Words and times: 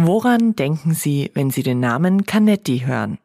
Woran 0.00 0.54
denken 0.54 0.94
Sie, 0.94 1.32
wenn 1.34 1.50
Sie 1.50 1.64
den 1.64 1.80
Namen 1.80 2.24
Canetti 2.24 2.84
hören? 2.86 3.18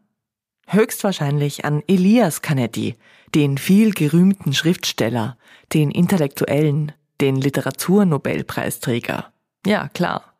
Höchstwahrscheinlich 0.66 1.66
an 1.66 1.84
Elias 1.86 2.42
Canetti, 2.42 2.96
den 3.36 3.60
viel 3.60 3.92
gerühmten 3.92 4.54
Schriftsteller, 4.54 5.38
den 5.72 5.92
Intellektuellen, 5.92 6.92
den 7.22 7.36
Literaturnobelpreisträger. 7.36 9.32
Ja, 9.68 9.88
klar. 9.90 10.34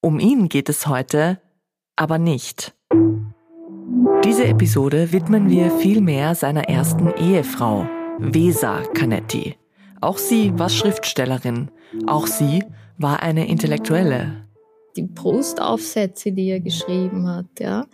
Um 0.00 0.18
ihn 0.18 0.48
geht 0.48 0.68
es 0.68 0.88
heute, 0.88 1.40
aber 1.94 2.18
nicht. 2.18 2.74
Diese 4.24 4.46
Episode 4.46 5.12
widmen 5.12 5.50
wir 5.50 5.70
vielmehr 5.70 6.34
seiner 6.34 6.68
ersten 6.68 7.12
Ehefrau, 7.14 7.88
Vesa 8.18 8.82
Canetti. 8.92 9.54
Auch 10.00 10.18
sie 10.18 10.58
war 10.58 10.68
Schriftstellerin, 10.68 11.70
auch 12.08 12.26
sie 12.26 12.64
war 12.98 13.22
eine 13.22 13.46
Intellektuelle, 13.46 14.49
die 14.96 15.02
Brustaufsätze, 15.02 16.32
die 16.32 16.48
er 16.48 16.60
geschrieben 16.60 17.28
hat, 17.28 17.46
ja, 17.58 17.86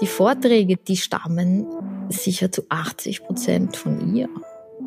die 0.00 0.06
Vorträge, 0.06 0.76
die 0.76 0.96
stammen 0.96 1.66
sicher 2.08 2.52
zu 2.52 2.62
80 2.68 3.24
Prozent 3.24 3.76
von 3.76 4.14
ihr. 4.14 4.28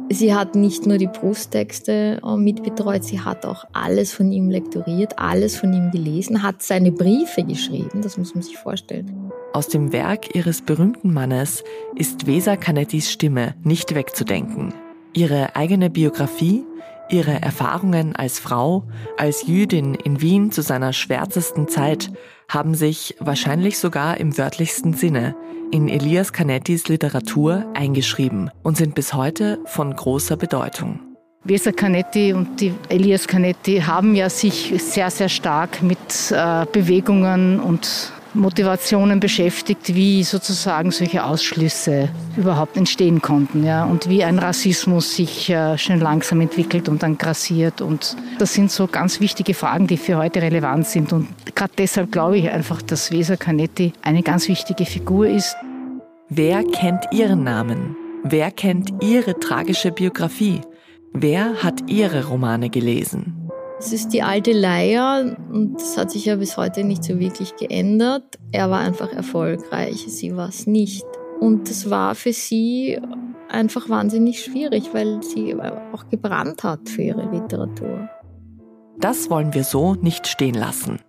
Sie 0.09 0.35
hat 0.35 0.55
nicht 0.55 0.85
nur 0.85 0.97
die 0.97 1.07
Brusttexte 1.07 2.21
äh, 2.23 2.35
mitbetreut, 2.35 3.03
sie 3.03 3.21
hat 3.21 3.45
auch 3.45 3.65
alles 3.73 4.13
von 4.13 4.31
ihm 4.31 4.49
lektoriert, 4.49 5.17
alles 5.17 5.55
von 5.55 5.73
ihm 5.73 5.89
gelesen, 5.89 6.43
hat 6.43 6.61
seine 6.61 6.91
Briefe 6.91 7.43
geschrieben, 7.43 8.01
das 8.01 8.17
muss 8.17 8.35
man 8.35 8.43
sich 8.43 8.57
vorstellen. 8.57 9.31
Aus 9.53 9.67
dem 9.67 9.93
Werk 9.93 10.35
ihres 10.35 10.61
berühmten 10.61 11.13
Mannes 11.13 11.63
ist 11.95 12.27
Vesa 12.27 12.55
Canettis 12.55 13.11
Stimme 13.11 13.55
nicht 13.63 13.95
wegzudenken. 13.95 14.73
Ihre 15.13 15.55
eigene 15.55 15.89
Biografie 15.89 16.65
Ihre 17.09 17.41
Erfahrungen 17.41 18.15
als 18.15 18.39
Frau, 18.39 18.83
als 19.17 19.45
Jüdin 19.47 19.93
in 19.93 20.21
Wien 20.21 20.51
zu 20.51 20.61
seiner 20.61 20.91
schwärzesten 20.91 21.67
Zeit 21.67 22.11
haben 22.49 22.75
sich 22.75 23.15
wahrscheinlich 23.19 23.77
sogar 23.77 24.17
im 24.17 24.37
wörtlichsten 24.37 24.93
Sinne 24.93 25.35
in 25.71 25.89
Elias 25.89 26.33
Canettis 26.33 26.87
Literatur 26.87 27.65
eingeschrieben 27.73 28.49
und 28.63 28.77
sind 28.77 28.95
bis 28.95 29.13
heute 29.13 29.59
von 29.65 29.95
großer 29.95 30.37
Bedeutung. 30.37 30.99
Weser 31.43 31.73
Canetti 31.73 32.33
und 32.33 32.63
Elias 32.89 33.27
Canetti 33.27 33.79
haben 33.81 34.15
ja 34.15 34.29
sich 34.29 34.73
sehr, 34.77 35.11
sehr 35.11 35.29
stark 35.29 35.83
mit 35.83 36.31
äh, 36.31 36.65
Bewegungen 36.71 37.59
und 37.59 38.11
Motivationen 38.35 39.19
beschäftigt, 39.19 39.95
wie 39.95 40.23
sozusagen 40.23 40.91
solche 40.91 41.23
Ausschlüsse 41.23 42.09
überhaupt 42.37 42.77
entstehen 42.77 43.21
konnten 43.21 43.63
ja, 43.63 43.85
und 43.85 44.09
wie 44.09 44.23
ein 44.23 44.39
Rassismus 44.39 45.15
sich 45.15 45.49
äh, 45.49 45.77
schon 45.77 45.99
langsam 45.99 46.41
entwickelt 46.41 46.89
und 46.89 47.03
dann 47.03 47.17
grassiert. 47.17 47.81
Und 47.81 48.15
das 48.37 48.53
sind 48.53 48.71
so 48.71 48.87
ganz 48.87 49.19
wichtige 49.19 49.53
Fragen, 49.53 49.87
die 49.87 49.97
für 49.97 50.17
heute 50.17 50.41
relevant 50.41 50.87
sind. 50.87 51.13
Und 51.13 51.27
gerade 51.55 51.73
deshalb 51.77 52.11
glaube 52.11 52.37
ich 52.37 52.49
einfach, 52.49 52.81
dass 52.81 53.11
Weser 53.11 53.37
Canetti 53.37 53.93
eine 54.01 54.21
ganz 54.21 54.47
wichtige 54.47 54.85
Figur 54.85 55.27
ist. 55.27 55.55
Wer 56.29 56.63
kennt 56.63 57.05
Ihren 57.11 57.43
Namen? 57.43 57.95
Wer 58.23 58.51
kennt 58.51 58.91
Ihre 59.03 59.39
tragische 59.39 59.91
Biografie? 59.91 60.61
Wer 61.13 61.63
hat 61.63 61.89
Ihre 61.89 62.25
Romane 62.25 62.69
gelesen? 62.69 63.44
Es 63.77 63.91
ist 63.91 64.13
die 64.13 64.23
alte 64.23 64.53
Leier 64.53 65.35
und 65.51 65.75
das 65.75 65.97
hat 65.97 66.09
sich 66.09 66.25
ja 66.25 66.37
bis 66.37 66.55
heute 66.55 66.83
nicht 66.83 67.03
so 67.03 67.19
wirklich 67.19 67.55
geändert. 67.57 68.23
Er 68.51 68.69
war 68.69 68.79
einfach 68.79 69.11
erfolgreich, 69.11 70.05
sie 70.07 70.35
war 70.37 70.49
es 70.49 70.65
nicht. 70.65 71.05
Und 71.41 71.69
das 71.69 71.89
war 71.89 72.15
für 72.15 72.31
sie 72.31 72.99
einfach 73.49 73.89
wahnsinnig 73.89 74.43
schwierig, 74.43 74.93
weil 74.93 75.21
sie 75.21 75.55
auch 75.55 76.07
gebrannt 76.09 76.63
hat 76.63 76.87
für 76.87 77.01
ihre 77.01 77.29
Literatur. 77.29 78.09
Das 78.97 79.29
wollen 79.29 79.53
wir 79.53 79.65
so 79.65 79.95
nicht 79.95 80.27
stehen 80.27 80.55
lassen. 80.55 80.99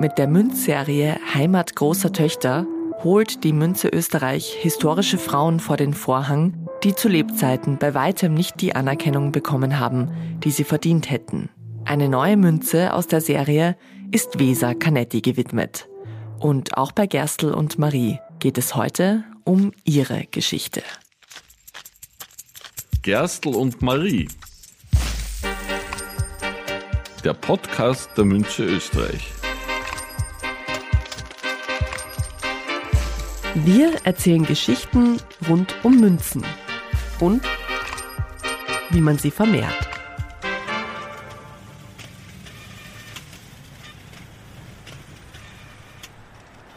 Mit 0.00 0.16
der 0.16 0.28
Münzserie 0.28 1.16
Heimat 1.34 1.76
großer 1.76 2.12
Töchter 2.12 2.66
holt 3.04 3.44
die 3.44 3.52
Münze 3.52 3.88
Österreich 3.88 4.56
historische 4.58 5.18
Frauen 5.18 5.60
vor 5.60 5.76
den 5.76 5.92
Vorhang, 5.92 6.68
die 6.82 6.94
zu 6.94 7.08
Lebzeiten 7.08 7.76
bei 7.78 7.94
weitem 7.94 8.32
nicht 8.32 8.60
die 8.60 8.74
Anerkennung 8.74 9.30
bekommen 9.30 9.78
haben, 9.78 10.10
die 10.42 10.50
sie 10.50 10.64
verdient 10.64 11.10
hätten. 11.10 11.50
Eine 11.88 12.10
neue 12.10 12.36
Münze 12.36 12.92
aus 12.92 13.06
der 13.06 13.22
Serie 13.22 13.74
ist 14.10 14.38
Vesa 14.38 14.74
Canetti 14.74 15.22
gewidmet. 15.22 15.88
Und 16.38 16.76
auch 16.76 16.92
bei 16.92 17.06
Gerstl 17.06 17.54
und 17.54 17.78
Marie 17.78 18.18
geht 18.40 18.58
es 18.58 18.74
heute 18.74 19.24
um 19.44 19.72
ihre 19.84 20.26
Geschichte. 20.30 20.82
Gerstl 23.00 23.54
und 23.54 23.80
Marie. 23.80 24.28
Der 27.24 27.32
Podcast 27.32 28.10
der 28.18 28.26
Münze 28.26 28.64
Österreich. 28.66 29.32
Wir 33.54 33.94
erzählen 34.04 34.44
Geschichten 34.44 35.16
rund 35.48 35.74
um 35.82 35.98
Münzen 35.98 36.44
und 37.18 37.40
wie 38.90 39.00
man 39.00 39.16
sie 39.16 39.30
vermehrt. 39.30 39.87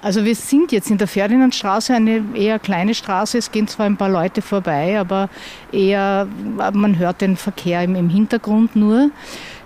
Also 0.01 0.25
wir 0.25 0.35
sind 0.35 0.71
jetzt 0.71 0.89
in 0.89 0.97
der 0.97 1.07
Ferdinandstraße, 1.07 1.93
eine 1.93 2.23
eher 2.33 2.57
kleine 2.57 2.95
Straße. 2.95 3.37
Es 3.37 3.51
gehen 3.51 3.67
zwar 3.67 3.85
ein 3.85 3.97
paar 3.97 4.09
Leute 4.09 4.41
vorbei, 4.41 4.99
aber 4.99 5.29
eher, 5.71 6.27
man 6.73 6.97
hört 6.97 7.21
den 7.21 7.37
Verkehr 7.37 7.83
im, 7.83 8.09
Hintergrund 8.09 8.75
nur. 8.75 9.11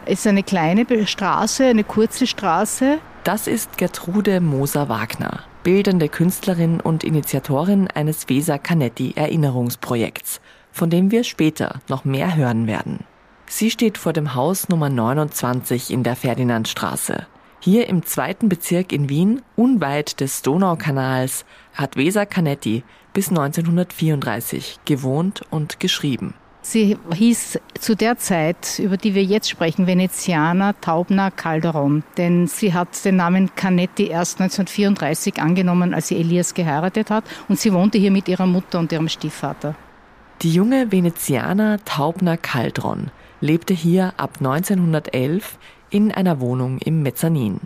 Es 0.05 0.19
ist 0.19 0.27
eine 0.27 0.43
kleine 0.43 0.85
Straße, 1.07 1.65
eine 1.65 1.85
kurze 1.85 2.27
Straße. 2.27 2.99
Das 3.23 3.47
ist 3.47 3.77
Gertrude 3.77 4.41
Moser-Wagner, 4.41 5.39
bildende 5.63 6.09
Künstlerin 6.09 6.81
und 6.81 7.05
Initiatorin 7.05 7.87
eines 7.87 8.27
Weser 8.27 8.59
Canetti 8.59 9.13
Erinnerungsprojekts, 9.15 10.41
von 10.71 10.89
dem 10.89 11.11
wir 11.11 11.23
später 11.23 11.79
noch 11.87 12.03
mehr 12.03 12.35
hören 12.35 12.67
werden. 12.67 12.99
Sie 13.47 13.71
steht 13.71 13.97
vor 13.97 14.11
dem 14.11 14.35
Haus 14.35 14.67
Nummer 14.67 14.89
29 14.89 15.91
in 15.91 16.03
der 16.03 16.15
Ferdinandstraße. 16.17 17.25
Hier 17.65 17.89
im 17.89 18.05
zweiten 18.05 18.47
Bezirk 18.47 18.91
in 18.91 19.09
Wien, 19.09 19.41
unweit 19.55 20.19
des 20.19 20.43
Donaukanals, 20.43 21.45
hat 21.73 21.97
Weser 21.97 22.27
Canetti 22.27 22.83
bis 23.11 23.29
1934 23.29 24.81
gewohnt 24.85 25.41
und 25.49 25.79
geschrieben. 25.79 26.35
Sie 26.61 26.95
hieß 27.11 27.59
zu 27.79 27.95
der 27.95 28.19
Zeit, 28.19 28.77
über 28.77 28.97
die 28.97 29.15
wir 29.15 29.23
jetzt 29.23 29.49
sprechen, 29.49 29.87
Veneziana 29.87 30.73
Taubner 30.73 31.31
Calderon. 31.31 32.03
Denn 32.17 32.45
sie 32.45 32.71
hat 32.71 33.03
den 33.03 33.15
Namen 33.15 33.49
Canetti 33.55 34.09
erst 34.09 34.39
1934 34.39 35.41
angenommen, 35.41 35.95
als 35.95 36.09
sie 36.09 36.17
Elias 36.17 36.53
geheiratet 36.53 37.09
hat. 37.09 37.23
Und 37.49 37.59
sie 37.59 37.73
wohnte 37.73 37.97
hier 37.97 38.11
mit 38.11 38.27
ihrer 38.27 38.45
Mutter 38.45 38.77
und 38.77 38.91
ihrem 38.91 39.09
Stiefvater. 39.09 39.73
Die 40.43 40.53
junge 40.53 40.91
Venezianer 40.91 41.83
Taubner 41.83 42.37
Caldron 42.37 43.09
lebte 43.41 43.73
hier 43.73 44.13
ab 44.17 44.35
1911 44.37 45.57
in 45.89 46.11
einer 46.11 46.39
Wohnung 46.39 46.77
im 46.79 47.03
Mezzanin. 47.03 47.61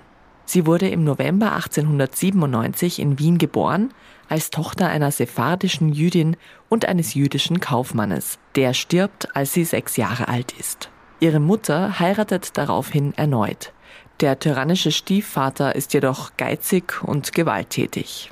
Sie 0.46 0.66
wurde 0.66 0.90
im 0.90 1.03
November 1.03 1.53
1897 1.53 3.00
in 3.00 3.19
Wien 3.19 3.38
geboren, 3.38 3.94
als 4.30 4.50
Tochter 4.50 4.88
einer 4.88 5.12
sephardischen 5.12 5.94
Jüdin 5.94 6.38
und 6.69 6.85
eines 6.85 7.13
jüdischen 7.13 7.59
Kaufmannes. 7.59 8.40
Der 8.56 8.74
stirbt, 8.74 9.35
als 9.35 9.53
sie 9.53 9.63
sechs 9.63 9.96
Jahre 9.96 10.28
alt 10.28 10.52
ist. 10.59 10.90
Ihre 11.19 11.40
Mutter 11.40 12.00
heiratet 12.00 12.57
daraufhin 12.57 13.13
erneut. 13.16 13.74
Der 14.22 14.40
tyrannische 14.40 14.91
Stiefvater 14.91 15.75
ist 15.75 15.94
jedoch 15.94 16.31
geizig 16.36 17.03
und 17.03 17.34
gewalttätig. 17.34 18.31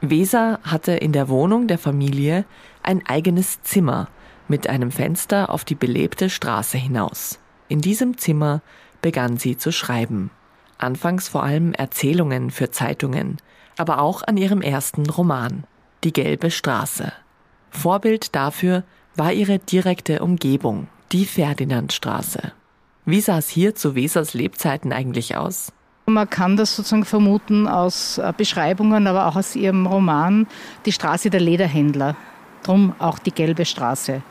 Weser 0.00 0.60
hatte 0.62 0.92
in 0.92 1.12
der 1.12 1.28
Wohnung 1.28 1.66
der 1.66 1.78
Familie 1.78 2.44
ein 2.82 3.04
eigenes 3.06 3.62
Zimmer 3.62 4.08
mit 4.50 4.68
einem 4.68 4.90
Fenster 4.90 5.48
auf 5.48 5.64
die 5.64 5.76
belebte 5.76 6.28
Straße 6.28 6.76
hinaus. 6.76 7.38
In 7.68 7.80
diesem 7.80 8.18
Zimmer 8.18 8.62
begann 9.00 9.36
sie 9.36 9.56
zu 9.56 9.70
schreiben. 9.70 10.30
Anfangs 10.76 11.28
vor 11.28 11.44
allem 11.44 11.72
Erzählungen 11.72 12.50
für 12.50 12.70
Zeitungen, 12.70 13.36
aber 13.78 14.00
auch 14.00 14.22
an 14.22 14.36
ihrem 14.36 14.60
ersten 14.60 15.08
Roman, 15.08 15.64
Die 16.02 16.12
gelbe 16.12 16.50
Straße. 16.50 17.12
Vorbild 17.70 18.34
dafür 18.34 18.84
war 19.14 19.32
ihre 19.32 19.58
direkte 19.58 20.22
Umgebung, 20.22 20.88
die 21.12 21.26
Ferdinandstraße. 21.26 22.52
Wie 23.04 23.20
sah 23.20 23.38
es 23.38 23.48
hier 23.48 23.74
zu 23.74 23.94
Wesers 23.94 24.34
Lebzeiten 24.34 24.92
eigentlich 24.92 25.36
aus? 25.36 25.72
Man 26.06 26.28
kann 26.28 26.56
das 26.56 26.74
sozusagen 26.74 27.04
vermuten 27.04 27.68
aus 27.68 28.18
äh, 28.18 28.32
Beschreibungen, 28.36 29.06
aber 29.06 29.26
auch 29.26 29.36
aus 29.36 29.54
ihrem 29.54 29.86
Roman 29.86 30.46
Die 30.86 30.92
Straße 30.92 31.30
der 31.30 31.40
Lederhändler. 31.40 32.16
Drum 32.62 32.94
auch 32.98 33.18
die 33.18 33.32
gelbe 33.32 33.64
Straße. 33.64 34.22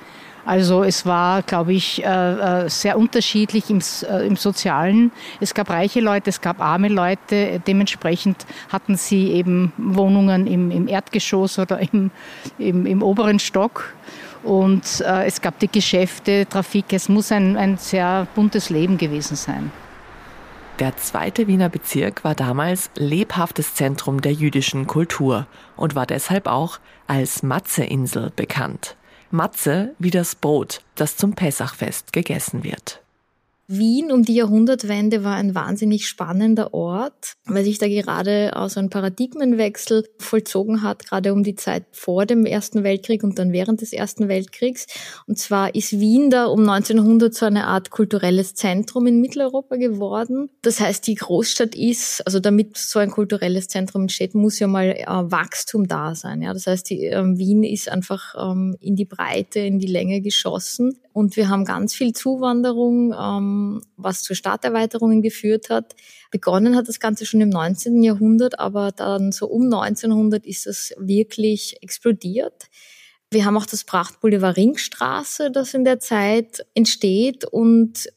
Also 0.45 0.83
es 0.83 1.05
war, 1.05 1.43
glaube 1.43 1.73
ich, 1.73 2.03
äh, 2.03 2.63
äh, 2.63 2.69
sehr 2.69 2.97
unterschiedlich 2.97 3.69
im, 3.69 3.81
äh, 4.09 4.25
im 4.25 4.35
Sozialen. 4.35 5.11
Es 5.39 5.53
gab 5.53 5.69
reiche 5.69 5.99
Leute, 5.99 6.31
es 6.31 6.41
gab 6.41 6.59
arme 6.59 6.87
Leute. 6.87 7.61
Dementsprechend 7.67 8.47
hatten 8.69 8.95
sie 8.95 9.31
eben 9.31 9.73
Wohnungen 9.77 10.47
im, 10.47 10.71
im 10.71 10.87
Erdgeschoss 10.87 11.59
oder 11.59 11.79
im, 11.93 12.09
im, 12.57 13.03
oberen 13.03 13.37
Stock. 13.37 13.93
Und 14.41 15.01
es 15.01 15.41
gab 15.41 15.59
die 15.59 15.67
Geschäfte, 15.67 16.47
Trafik. 16.49 16.93
Es 16.93 17.09
muss 17.09 17.31
ein, 17.31 17.57
ein 17.57 17.77
sehr 17.77 18.25
buntes 18.35 18.69
Leben 18.69 18.97
gewesen 18.97 19.35
sein. 19.35 19.69
Der 20.79 20.95
zweite 20.95 21.47
Wiener 21.47 21.67
Bezirk 21.67 22.23
war 22.23 22.35
damals 22.35 22.89
lebhaftes 22.95 23.75
Zentrum 23.75 24.21
der 24.21 24.31
jüdischen 24.31 24.87
Kultur 24.87 25.45
und 25.75 25.93
war 25.93 26.05
deshalb 26.05 26.47
auch 26.47 26.79
als 27.05 27.43
Matzeinsel 27.43 28.31
bekannt. 28.33 28.95
Matze 29.29 29.93
wie 29.99 30.09
das 30.09 30.35
Brot, 30.35 30.81
das 30.95 31.17
zum 31.17 31.33
Pessachfest 31.33 32.13
gegessen 32.13 32.63
wird. 32.63 33.01
Wien 33.71 34.11
um 34.11 34.23
die 34.23 34.33
Jahrhundertwende 34.33 35.23
war 35.23 35.35
ein 35.35 35.53
wahnsinnig 35.53 36.07
spannender 36.07 36.73
Ort, 36.73 37.33
weil 37.45 37.63
sich 37.63 37.77
da 37.77 37.87
gerade 37.87 38.53
auch 38.55 38.67
so 38.67 38.79
ein 38.79 38.89
Paradigmenwechsel 38.89 40.07
vollzogen 40.17 40.81
hat, 40.81 41.05
gerade 41.05 41.33
um 41.33 41.43
die 41.43 41.53
Zeit 41.53 41.85
vor 41.91 42.25
dem 42.25 42.47
Ersten 42.47 42.83
Weltkrieg 42.83 43.23
und 43.23 43.37
dann 43.37 43.51
während 43.51 43.81
des 43.81 43.93
Ersten 43.93 44.27
Weltkriegs. 44.27 44.87
Und 45.27 45.37
zwar 45.37 45.75
ist 45.75 45.99
Wien 45.99 46.31
da 46.31 46.45
um 46.45 46.67
1900 46.67 47.31
so 47.31 47.45
eine 47.45 47.67
Art 47.67 47.91
kulturelles 47.91 48.55
Zentrum 48.55 49.05
in 49.05 49.21
Mitteleuropa 49.21 49.75
geworden. 49.75 50.49
Das 50.63 50.79
heißt, 50.79 51.05
die 51.05 51.13
Großstadt 51.13 51.75
ist, 51.75 52.25
also 52.25 52.39
damit 52.39 52.75
so 52.75 52.97
ein 52.97 53.11
kulturelles 53.11 53.67
Zentrum 53.67 54.03
entsteht, 54.03 54.33
muss 54.33 54.57
ja 54.57 54.65
mal 54.65 54.95
äh, 54.97 55.05
Wachstum 55.05 55.87
da 55.87 56.15
sein. 56.15 56.41
Ja, 56.41 56.53
das 56.53 56.65
heißt, 56.65 56.89
die, 56.89 57.05
äh, 57.05 57.23
Wien 57.37 57.63
ist 57.63 57.87
einfach 57.87 58.33
ähm, 58.35 58.75
in 58.79 58.95
die 58.95 59.05
Breite, 59.05 59.59
in 59.59 59.77
die 59.77 59.85
Länge 59.85 60.21
geschossen. 60.21 60.97
Und 61.19 61.35
wir 61.35 61.49
haben 61.49 61.65
ganz 61.65 61.93
viel 61.93 62.13
Zuwanderung, 62.13 63.13
ähm, 63.13 63.81
was 63.97 64.23
zu 64.23 64.35
Stadterweiterungen 64.35 65.21
geführt 65.21 65.69
hat. 65.69 65.93
Begonnen 66.31 66.77
hat 66.77 66.87
das 66.87 67.01
Ganze 67.01 67.25
schon 67.25 67.41
im 67.41 67.49
19. 67.49 68.01
Jahrhundert, 68.03 68.57
aber 68.57 68.93
dann 68.93 69.33
so 69.33 69.47
um 69.47 69.63
1900 69.63 70.45
ist 70.45 70.65
es 70.65 70.93
wirklich 70.97 71.75
explodiert. 71.81 72.69
Wir 73.31 73.43
haben 73.43 73.57
auch 73.57 73.65
das 73.65 73.83
Prachtboulevard 73.83 74.55
Ringstraße, 74.55 75.51
das 75.51 75.73
in 75.73 75.83
der 75.83 75.99
Zeit 75.99 76.65
entsteht 76.73 77.43
und 77.43 78.07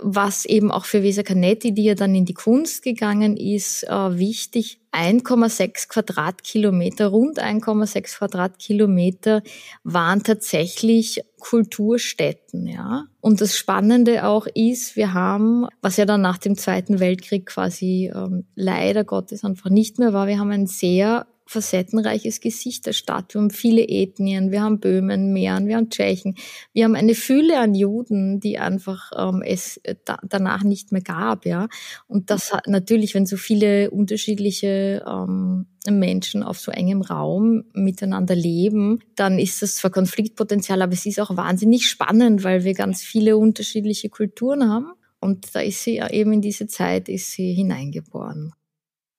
was 0.00 0.44
eben 0.44 0.70
auch 0.70 0.84
für 0.84 1.02
Weser 1.02 1.24
Canetti, 1.24 1.74
die 1.74 1.84
ja 1.84 1.94
dann 1.94 2.14
in 2.14 2.24
die 2.24 2.34
Kunst 2.34 2.82
gegangen 2.82 3.36
ist, 3.36 3.84
äh, 3.84 4.18
wichtig. 4.18 4.78
1,6 4.92 5.88
Quadratkilometer, 5.88 7.08
rund 7.08 7.38
1,6 7.38 8.18
Quadratkilometer 8.18 9.42
waren 9.84 10.22
tatsächlich 10.24 11.22
Kulturstätten, 11.38 12.66
ja. 12.66 13.06
Und 13.20 13.40
das 13.40 13.56
Spannende 13.56 14.26
auch 14.26 14.46
ist, 14.52 14.96
wir 14.96 15.14
haben, 15.14 15.66
was 15.80 15.96
ja 15.96 16.06
dann 16.06 16.22
nach 16.22 16.38
dem 16.38 16.56
Zweiten 16.56 16.98
Weltkrieg 16.98 17.46
quasi 17.46 18.10
ähm, 18.14 18.46
leider 18.56 19.04
Gottes 19.04 19.44
einfach 19.44 19.70
nicht 19.70 19.98
mehr 19.98 20.12
war, 20.12 20.26
wir 20.26 20.40
haben 20.40 20.50
ein 20.50 20.66
sehr 20.66 21.26
facettenreiches 21.50 22.40
Gesicht 22.40 22.86
der 22.86 22.92
Stadt. 22.92 23.34
Wir 23.34 23.40
haben 23.40 23.50
viele 23.50 23.82
Ethnien, 23.82 24.52
wir 24.52 24.62
haben 24.62 24.78
Böhmen, 24.78 25.32
Mähren, 25.32 25.66
wir 25.66 25.76
haben 25.76 25.90
Tschechen, 25.90 26.36
wir 26.72 26.84
haben 26.84 26.94
eine 26.94 27.14
Fülle 27.14 27.58
an 27.58 27.74
Juden, 27.74 28.38
die 28.38 28.58
einfach 28.58 29.10
ähm, 29.16 29.42
es 29.44 29.78
äh, 29.78 29.96
da, 30.04 30.18
danach 30.22 30.62
nicht 30.62 30.92
mehr 30.92 31.00
gab, 31.00 31.46
ja. 31.46 31.68
Und 32.06 32.30
das 32.30 32.52
hat 32.52 32.68
natürlich, 32.68 33.14
wenn 33.14 33.26
so 33.26 33.36
viele 33.36 33.90
unterschiedliche 33.90 35.04
ähm, 35.04 35.66
Menschen 35.88 36.44
auf 36.44 36.60
so 36.60 36.70
engem 36.70 37.02
Raum 37.02 37.64
miteinander 37.72 38.36
leben, 38.36 39.00
dann 39.16 39.40
ist 39.40 39.60
das 39.60 39.74
zwar 39.74 39.90
Konfliktpotenzial, 39.90 40.80
aber 40.82 40.92
es 40.92 41.04
ist 41.04 41.18
auch 41.18 41.36
wahnsinnig 41.36 41.88
spannend, 41.88 42.44
weil 42.44 42.62
wir 42.62 42.74
ganz 42.74 43.02
viele 43.02 43.36
unterschiedliche 43.36 44.08
Kulturen 44.08 44.70
haben. 44.70 44.92
Und 45.18 45.54
da 45.54 45.60
ist 45.60 45.82
sie 45.82 46.00
eben 46.10 46.32
in 46.32 46.42
diese 46.42 46.68
Zeit 46.68 47.08
ist 47.08 47.32
sie 47.32 47.52
hineingeboren. 47.52 48.52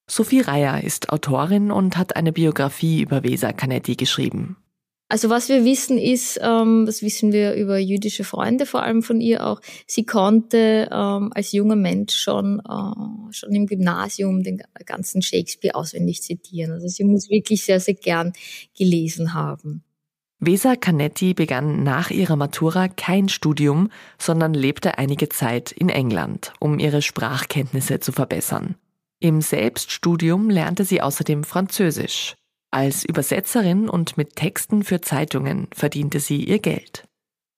Sophie 0.08 0.40
Reier 0.40 0.82
ist 0.82 1.10
Autorin 1.10 1.70
und 1.70 1.96
hat 1.96 2.16
eine 2.16 2.32
Biografie 2.32 3.00
über 3.00 3.22
Weser 3.22 3.52
Canetti 3.52 3.96
geschrieben. 3.96 4.56
Also 5.12 5.28
was 5.28 5.50
wir 5.50 5.66
wissen 5.66 5.98
ist, 5.98 6.40
ähm, 6.42 6.86
das 6.86 7.02
wissen 7.02 7.32
wir 7.32 7.52
über 7.52 7.76
jüdische 7.76 8.24
Freunde, 8.24 8.64
vor 8.64 8.82
allem 8.82 9.02
von 9.02 9.20
ihr 9.20 9.46
auch, 9.46 9.60
sie 9.86 10.06
konnte 10.06 10.88
ähm, 10.90 11.30
als 11.34 11.52
junger 11.52 11.76
Mensch 11.76 12.14
schon, 12.14 12.60
äh, 12.60 13.32
schon 13.34 13.54
im 13.54 13.66
Gymnasium 13.66 14.42
den 14.42 14.62
ganzen 14.86 15.20
Shakespeare 15.20 15.74
auswendig 15.74 16.22
zitieren. 16.22 16.72
Also 16.72 16.88
sie 16.88 17.04
muss 17.04 17.28
wirklich 17.28 17.62
sehr, 17.62 17.78
sehr 17.78 17.92
gern 17.92 18.32
gelesen 18.74 19.34
haben. 19.34 19.84
Weser 20.38 20.76
Canetti 20.76 21.34
begann 21.34 21.82
nach 21.82 22.10
ihrer 22.10 22.36
Matura 22.36 22.88
kein 22.88 23.28
Studium, 23.28 23.90
sondern 24.18 24.54
lebte 24.54 24.96
einige 24.96 25.28
Zeit 25.28 25.72
in 25.72 25.90
England, 25.90 26.54
um 26.58 26.78
ihre 26.78 27.02
Sprachkenntnisse 27.02 28.00
zu 28.00 28.12
verbessern. 28.12 28.76
Im 29.22 29.40
Selbststudium 29.40 30.50
lernte 30.50 30.82
sie 30.82 31.00
außerdem 31.00 31.44
Französisch. 31.44 32.34
Als 32.72 33.04
Übersetzerin 33.04 33.88
und 33.88 34.16
mit 34.16 34.34
Texten 34.34 34.82
für 34.82 35.00
Zeitungen 35.00 35.68
verdiente 35.72 36.18
sie 36.18 36.42
ihr 36.42 36.58
Geld. 36.58 37.04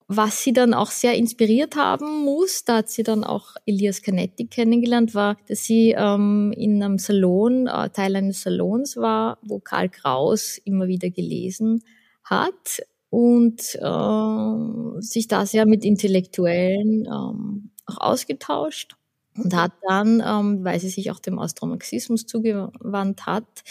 Was 0.06 0.42
sie 0.42 0.52
dann 0.52 0.74
auch 0.74 0.90
sehr 0.90 1.14
inspiriert 1.14 1.76
haben 1.76 2.22
muss, 2.22 2.64
da 2.66 2.76
hat 2.76 2.90
sie 2.90 3.02
dann 3.02 3.24
auch 3.24 3.54
Elias 3.64 4.02
Canetti 4.02 4.44
kennengelernt, 4.44 5.14
war, 5.14 5.38
dass 5.48 5.64
sie 5.64 5.94
ähm, 5.96 6.52
in 6.54 6.82
einem 6.82 6.98
Salon, 6.98 7.66
äh, 7.66 7.88
Teil 7.88 8.14
eines 8.14 8.42
Salons 8.42 8.98
war, 8.98 9.38
wo 9.40 9.58
Karl 9.58 9.88
Kraus 9.88 10.58
immer 10.58 10.86
wieder 10.86 11.08
gelesen 11.08 11.82
hat 12.24 12.82
und 13.08 13.74
äh, 13.76 15.00
sich 15.00 15.28
da 15.28 15.46
sehr 15.46 15.64
mit 15.64 15.82
Intellektuellen 15.86 17.06
ähm, 17.06 17.70
auch 17.86 17.96
ausgetauscht 17.96 18.96
und 19.36 19.54
hat 19.54 19.72
dann, 19.88 20.22
ähm, 20.24 20.64
weil 20.64 20.80
sie 20.80 20.88
sich 20.88 21.10
auch 21.10 21.18
dem 21.18 21.38
Austromarxismus 21.38 22.26
zugewandt 22.26 23.26
hat, 23.26 23.64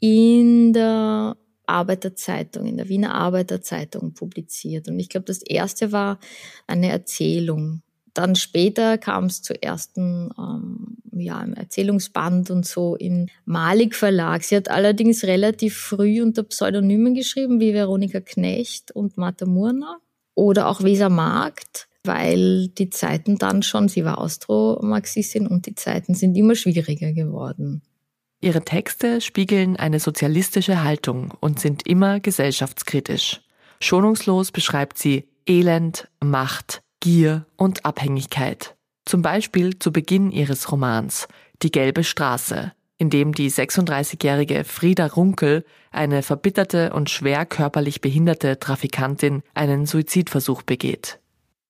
in 0.00 0.72
der 0.72 1.36
Arbeiterzeitung, 1.66 2.66
in 2.66 2.76
der 2.76 2.88
Wiener 2.88 3.14
Arbeiterzeitung 3.14 4.14
publiziert. 4.14 4.88
Und 4.88 4.98
ich 4.98 5.08
glaube, 5.08 5.26
das 5.26 5.42
erste 5.42 5.92
war 5.92 6.18
eine 6.66 6.88
Erzählung. 6.88 7.82
Dann 8.14 8.34
später 8.34 8.98
kam 8.98 9.26
es 9.26 9.42
zu 9.42 9.60
ersten 9.62 10.30
ähm, 10.38 10.96
ja, 11.12 11.42
im 11.42 11.54
Erzählungsband 11.54 12.50
und 12.50 12.66
so 12.66 12.96
im 12.96 13.28
Malik 13.44 13.94
Verlag. 13.94 14.42
Sie 14.44 14.56
hat 14.56 14.70
allerdings 14.70 15.24
relativ 15.24 15.76
früh 15.76 16.22
unter 16.22 16.42
Pseudonymen 16.42 17.14
geschrieben, 17.14 17.60
wie 17.60 17.74
Veronika 17.74 18.20
Knecht 18.20 18.90
und 18.92 19.16
Martha 19.18 19.46
Murner 19.46 19.98
oder 20.34 20.68
auch 20.68 20.82
Weser 20.82 21.10
Markt 21.10 21.88
weil 22.04 22.68
die 22.68 22.90
Zeiten 22.90 23.38
dann 23.38 23.62
schon, 23.62 23.88
sie 23.88 24.04
war 24.04 24.18
Austromarxistin 24.18 25.46
und 25.46 25.66
die 25.66 25.74
Zeiten 25.74 26.14
sind 26.14 26.36
immer 26.36 26.54
schwieriger 26.54 27.12
geworden. 27.12 27.82
Ihre 28.40 28.64
Texte 28.64 29.20
spiegeln 29.20 29.76
eine 29.76 29.98
sozialistische 29.98 30.84
Haltung 30.84 31.34
und 31.40 31.58
sind 31.58 31.86
immer 31.86 32.20
gesellschaftskritisch. 32.20 33.40
Schonungslos 33.80 34.52
beschreibt 34.52 34.98
sie 34.98 35.28
Elend, 35.46 36.08
Macht, 36.20 36.82
Gier 37.00 37.46
und 37.56 37.84
Abhängigkeit. 37.84 38.76
Zum 39.04 39.22
Beispiel 39.22 39.78
zu 39.78 39.92
Beginn 39.92 40.30
ihres 40.30 40.70
Romans 40.70 41.26
Die 41.62 41.72
gelbe 41.72 42.04
Straße, 42.04 42.72
in 42.98 43.10
dem 43.10 43.32
die 43.32 43.50
36-jährige 43.50 44.64
Frieda 44.64 45.06
Runkel, 45.06 45.64
eine 45.90 46.22
verbitterte 46.22 46.92
und 46.92 47.10
schwer 47.10 47.46
körperlich 47.46 48.00
behinderte 48.00 48.58
Trafikantin, 48.58 49.42
einen 49.54 49.86
Suizidversuch 49.86 50.62
begeht. 50.62 51.18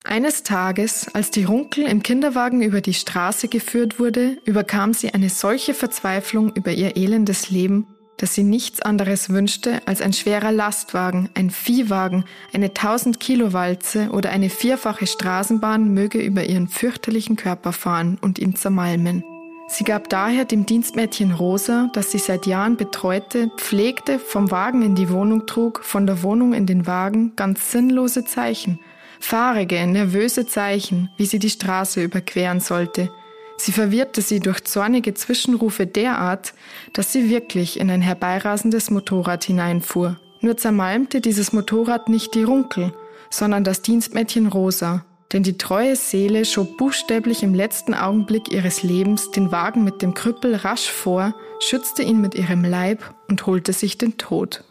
Eines 0.04 0.42
Tages, 0.42 1.08
als 1.12 1.30
die 1.30 1.44
Runkel 1.44 1.84
im 1.84 2.02
Kinderwagen 2.02 2.62
über 2.62 2.80
die 2.80 2.94
Straße 2.94 3.48
geführt 3.48 3.98
wurde, 3.98 4.38
überkam 4.44 4.94
sie 4.94 5.12
eine 5.12 5.28
solche 5.28 5.74
Verzweiflung 5.74 6.52
über 6.54 6.72
ihr 6.72 6.96
elendes 6.96 7.50
Leben, 7.50 7.86
dass 8.16 8.34
sie 8.34 8.42
nichts 8.42 8.80
anderes 8.80 9.30
wünschte 9.30 9.80
als 9.86 10.00
ein 10.00 10.12
schwerer 10.12 10.52
Lastwagen, 10.52 11.30
ein 11.34 11.50
Viehwagen, 11.50 12.24
eine 12.52 12.66
1000 12.66 13.20
Kilo 13.20 13.52
Walze 13.52 14.10
oder 14.10 14.30
eine 14.30 14.50
vierfache 14.50 15.06
Straßenbahn 15.06 15.92
möge 15.92 16.20
über 16.20 16.44
ihren 16.44 16.68
fürchterlichen 16.68 17.36
Körper 17.36 17.72
fahren 17.72 18.18
und 18.20 18.38
ihn 18.38 18.54
zermalmen. 18.54 19.24
Sie 19.70 19.84
gab 19.84 20.08
daher 20.08 20.46
dem 20.46 20.64
Dienstmädchen 20.64 21.32
Rosa, 21.32 21.90
das 21.92 22.10
sie 22.10 22.18
seit 22.18 22.46
Jahren 22.46 22.78
betreute, 22.78 23.50
pflegte, 23.58 24.18
vom 24.18 24.50
Wagen 24.50 24.80
in 24.80 24.94
die 24.94 25.10
Wohnung 25.10 25.46
trug, 25.46 25.84
von 25.84 26.06
der 26.06 26.22
Wohnung 26.22 26.54
in 26.54 26.64
den 26.64 26.86
Wagen, 26.86 27.36
ganz 27.36 27.70
sinnlose 27.70 28.24
Zeichen, 28.24 28.80
fahrige, 29.20 29.86
nervöse 29.86 30.46
Zeichen, 30.46 31.10
wie 31.16 31.26
sie 31.26 31.38
die 31.38 31.50
Straße 31.50 32.02
überqueren 32.02 32.60
sollte. 32.60 33.10
Sie 33.56 33.72
verwirrte 33.72 34.22
sie 34.22 34.40
durch 34.40 34.62
zornige 34.64 35.14
Zwischenrufe 35.14 35.86
derart, 35.86 36.54
dass 36.92 37.12
sie 37.12 37.28
wirklich 37.28 37.80
in 37.80 37.90
ein 37.90 38.02
herbeirasendes 38.02 38.90
Motorrad 38.90 39.44
hineinfuhr. 39.44 40.20
Nur 40.40 40.56
zermalmte 40.56 41.20
dieses 41.20 41.52
Motorrad 41.52 42.08
nicht 42.08 42.34
die 42.34 42.44
Runkel, 42.44 42.92
sondern 43.30 43.64
das 43.64 43.82
Dienstmädchen 43.82 44.46
Rosa, 44.46 45.04
denn 45.32 45.42
die 45.42 45.58
treue 45.58 45.96
Seele 45.96 46.44
schob 46.44 46.78
buchstäblich 46.78 47.42
im 47.42 47.52
letzten 47.52 47.94
Augenblick 47.94 48.52
ihres 48.52 48.82
Lebens 48.82 49.30
den 49.30 49.52
Wagen 49.52 49.84
mit 49.84 50.00
dem 50.00 50.14
Krüppel 50.14 50.54
rasch 50.54 50.90
vor, 50.90 51.34
schützte 51.60 52.02
ihn 52.02 52.20
mit 52.20 52.34
ihrem 52.34 52.64
Leib 52.64 53.14
und 53.28 53.44
holte 53.44 53.72
sich 53.72 53.98
den 53.98 54.16
Tod. 54.16 54.64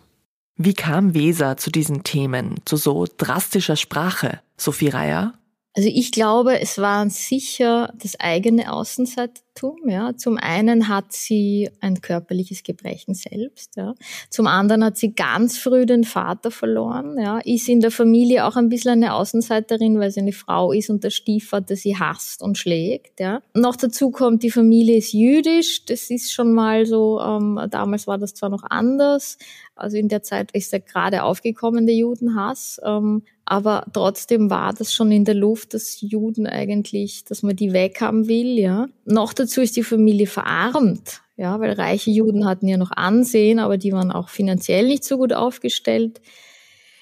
Wie 0.60 0.74
kam 0.74 1.14
Weser 1.14 1.58
zu 1.58 1.70
diesen 1.70 2.04
Themen, 2.04 2.56
zu 2.66 2.78
so 2.78 3.06
drastischer 3.18 3.76
Sprache? 3.76 4.40
Sophie 4.58 4.90
Reier? 4.90 5.37
Also 5.78 5.90
ich 5.94 6.12
glaube, 6.12 6.60
es 6.60 6.80
war 6.80 7.08
sicher 7.12 7.94
das 8.02 8.20
eigene 8.20 8.74
Außenseitertum. 8.74 9.88
Ja. 9.88 10.18
Zum 10.18 10.38
einen 10.38 10.88
hat 10.88 11.14
sie 11.14 11.70
ein 11.82 12.02
körperliches 12.02 12.64
Gebrechen 12.64 13.14
selbst. 13.14 13.76
Ja. 13.76 13.94
Zum 14.32 14.48
anderen 14.48 14.84
hat 14.84 14.98
sie 14.98 15.14
ganz 15.14 15.60
früh 15.60 15.86
den 15.86 16.04
Vater 16.04 16.50
verloren. 16.50 17.20
Ja. 17.20 17.38
Ist 17.46 17.70
in 17.70 17.80
der 17.80 17.92
Familie 17.92 18.46
auch 18.46 18.56
ein 18.56 18.70
bisschen 18.70 19.04
eine 19.04 19.14
Außenseiterin, 19.14 20.00
weil 20.00 20.10
sie 20.10 20.22
eine 20.22 20.32
Frau 20.32 20.72
ist 20.72 20.90
und 20.90 21.04
der 21.04 21.12
Stiefvater 21.12 21.76
sie 21.76 21.96
hasst 21.96 22.42
und 22.42 22.58
schlägt. 22.58 23.20
Ja. 23.20 23.44
Noch 23.54 23.76
dazu 23.76 24.10
kommt, 24.10 24.42
die 24.42 24.52
Familie 24.52 24.98
ist 24.98 25.14
jüdisch. 25.14 25.86
Das 25.86 26.10
ist 26.10 26.34
schon 26.34 26.54
mal 26.54 26.88
so, 26.88 27.22
ähm, 27.22 27.62
damals 27.70 28.08
war 28.08 28.18
das 28.18 28.34
zwar 28.34 28.50
noch 28.50 28.64
anders. 28.68 29.38
Also 29.76 29.98
in 29.98 30.08
der 30.08 30.24
Zeit 30.24 30.52
ist 30.54 30.74
er 30.74 30.80
gerade 30.80 31.22
aufgekommen, 31.22 31.86
der 31.86 31.96
Judenhass. 31.96 32.82
Ähm, 32.84 33.22
aber 33.50 33.86
trotzdem 33.94 34.50
war 34.50 34.74
das 34.74 34.94
schon 34.94 35.10
in 35.12 35.24
der 35.24 35.34
Luft, 35.34 35.74
dass 35.74 36.02
Juden 36.02 36.48
eigentlich, 36.48 37.24
dass 37.24 37.44
man 37.44 37.56
die 37.56 37.72
weghaben 37.72 38.28
will, 38.28 38.60
ja. 38.60 38.88
Noch 39.06 39.32
dazu 39.32 39.62
ist 39.62 39.78
die 39.78 39.84
Familie 39.84 40.28
verarmt, 40.28 41.22
ja, 41.38 41.58
weil 41.60 41.72
reiche 41.72 42.12
Juden 42.12 42.46
hatten 42.46 42.68
ja 42.68 42.76
noch 42.76 42.92
Ansehen, 42.92 43.60
aber 43.60 43.78
die 43.78 43.94
waren 43.94 44.12
auch 44.12 44.28
finanziell 44.28 44.86
nicht 44.86 45.06
so 45.06 45.18
gut 45.18 45.32
aufgestellt. 45.32 46.20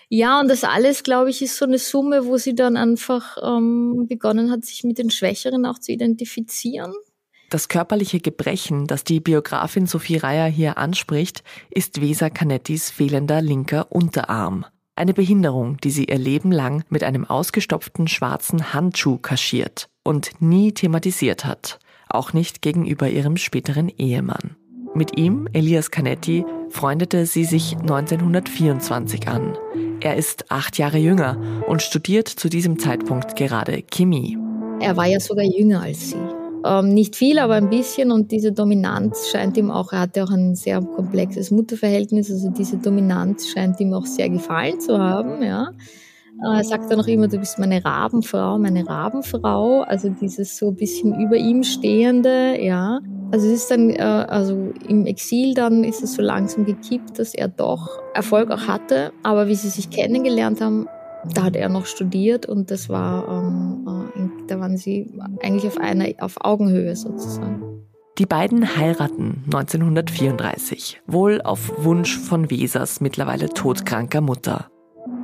Ja, 0.08 0.40
und 0.40 0.48
das 0.48 0.64
alles, 0.64 1.02
glaube 1.02 1.32
ich, 1.32 1.42
ist 1.42 1.58
so 1.58 1.66
eine 1.66 1.80
Summe, 1.80 2.28
wo 2.28 2.38
sie 2.38 2.54
dann 2.54 2.78
einfach 2.78 3.38
ähm, 3.44 4.06
begonnen 4.08 4.52
hat, 4.52 4.64
sich 4.64 4.84
mit 4.84 5.00
den 5.00 5.10
Schwächeren 5.10 5.66
auch 5.66 5.80
zu 5.80 5.92
identifizieren. 5.92 6.94
Das 7.50 7.70
körperliche 7.70 8.20
Gebrechen, 8.20 8.86
das 8.86 9.04
die 9.04 9.20
Biografin 9.20 9.88
Sophie 9.88 10.18
Reier 10.18 10.48
hier 10.48 10.78
anspricht, 10.78 11.44
ist 11.72 12.02
Weser 12.02 12.30
Canettis 12.30 12.92
fehlender 12.92 13.42
linker 13.42 13.92
Unterarm. 13.92 14.66
Eine 14.98 15.14
Behinderung, 15.14 15.76
die 15.78 15.92
sie 15.92 16.06
ihr 16.06 16.18
Leben 16.18 16.54
lang 16.54 16.86
mit 16.90 17.04
einem 17.04 17.26
ausgestopften 17.26 18.08
schwarzen 18.08 18.74
Handschuh 18.74 19.18
kaschiert 19.18 19.90
und 20.04 20.32
nie 20.40 20.72
thematisiert 20.72 21.44
hat, 21.44 21.80
auch 22.08 22.32
nicht 22.32 22.62
gegenüber 22.62 23.10
ihrem 23.10 23.36
späteren 23.36 23.90
Ehemann. 23.90 24.56
Mit 24.94 25.18
ihm, 25.18 25.50
Elias 25.52 25.92
Canetti, 25.92 26.46
freundete 26.70 27.26
sie 27.26 27.44
sich 27.44 27.76
1924 27.76 29.28
an. 29.28 29.58
Er 30.00 30.16
ist 30.16 30.50
acht 30.50 30.78
Jahre 30.78 30.98
jünger 30.98 31.38
und 31.68 31.82
studiert 31.82 32.30
zu 32.30 32.48
diesem 32.48 32.80
Zeitpunkt 32.80 33.36
gerade 33.36 33.84
Chemie. 33.92 34.38
Er 34.80 34.96
war 34.96 35.08
ja 35.08 35.20
sogar 35.20 35.44
jünger 35.44 35.82
als 35.82 36.12
sie. 36.12 36.45
Ähm, 36.66 36.94
nicht 36.94 37.16
viel, 37.16 37.38
aber 37.38 37.56
ein 37.56 37.70
bisschen. 37.70 38.12
Und 38.12 38.32
diese 38.32 38.52
Dominanz 38.52 39.30
scheint 39.30 39.56
ihm 39.58 39.70
auch, 39.70 39.94
er 39.94 40.02
hatte 40.02 40.24
auch 40.24 40.32
ein 40.32 40.56
sehr 40.56 40.82
komplexes 40.82 41.52
Mutterverhältnis, 41.52 42.32
also 42.32 42.50
diese 42.50 42.78
Dominanz 42.78 43.48
scheint 43.48 43.80
ihm 43.80 43.94
auch 43.94 44.06
sehr 44.06 44.30
gefallen 44.30 44.80
zu 44.80 44.98
haben, 44.98 45.44
ja. 45.44 45.70
Äh, 46.44 46.58
er 46.58 46.64
sagt 46.64 46.92
dann 46.92 47.00
auch 47.00 47.08
immer, 47.08 47.28
du 47.28 47.38
bist 47.38 47.60
meine 47.60 47.84
Rabenfrau, 47.86 48.58
meine 48.58 48.88
Rabenfrau, 48.88 49.82
also 49.82 50.10
dieses 50.10 50.58
so 50.58 50.70
ein 50.70 50.76
bisschen 50.76 51.20
über 51.22 51.36
ihm 51.36 51.64
stehende, 51.64 52.60
ja. 52.60 53.00
Also 53.32 53.48
es 53.48 53.54
ist 53.54 53.72
dann, 53.72 53.92
äh, 53.92 54.02
also 54.02 54.74
im 54.88 55.06
Exil 55.06 55.54
dann 55.54 55.84
ist 55.84 56.04
es 56.04 56.14
so 56.14 56.22
langsam 56.22 56.66
gekippt, 56.66 57.20
dass 57.20 57.34
er 57.34 57.48
doch 57.48 57.88
Erfolg 58.14 58.50
auch 58.52 58.68
hatte, 58.68 59.12
aber 59.24 59.48
wie 59.48 59.56
sie 59.56 59.70
sich 59.70 59.90
kennengelernt 59.90 60.62
haben, 60.62 60.88
da 61.34 61.44
hat 61.44 61.56
er 61.56 61.70
noch 61.70 61.86
studiert 61.86 62.46
und 62.46 62.70
das 62.70 62.90
war, 62.90 63.28
ähm, 63.28 63.88
äh, 63.88 63.95
da 64.48 64.60
waren 64.60 64.78
sie 64.78 65.12
eigentlich 65.42 65.68
auf 65.68 65.78
einer, 65.78 66.08
auf 66.20 66.36
Augenhöhe 66.40 66.96
sozusagen. 66.96 67.62
Die 68.18 68.26
beiden 68.26 68.78
heiraten 68.78 69.44
1934, 69.46 71.02
wohl 71.06 71.42
auf 71.42 71.84
Wunsch 71.84 72.18
von 72.18 72.50
Wesers 72.50 73.02
mittlerweile 73.02 73.50
todkranker 73.50 74.22
Mutter. 74.22 74.70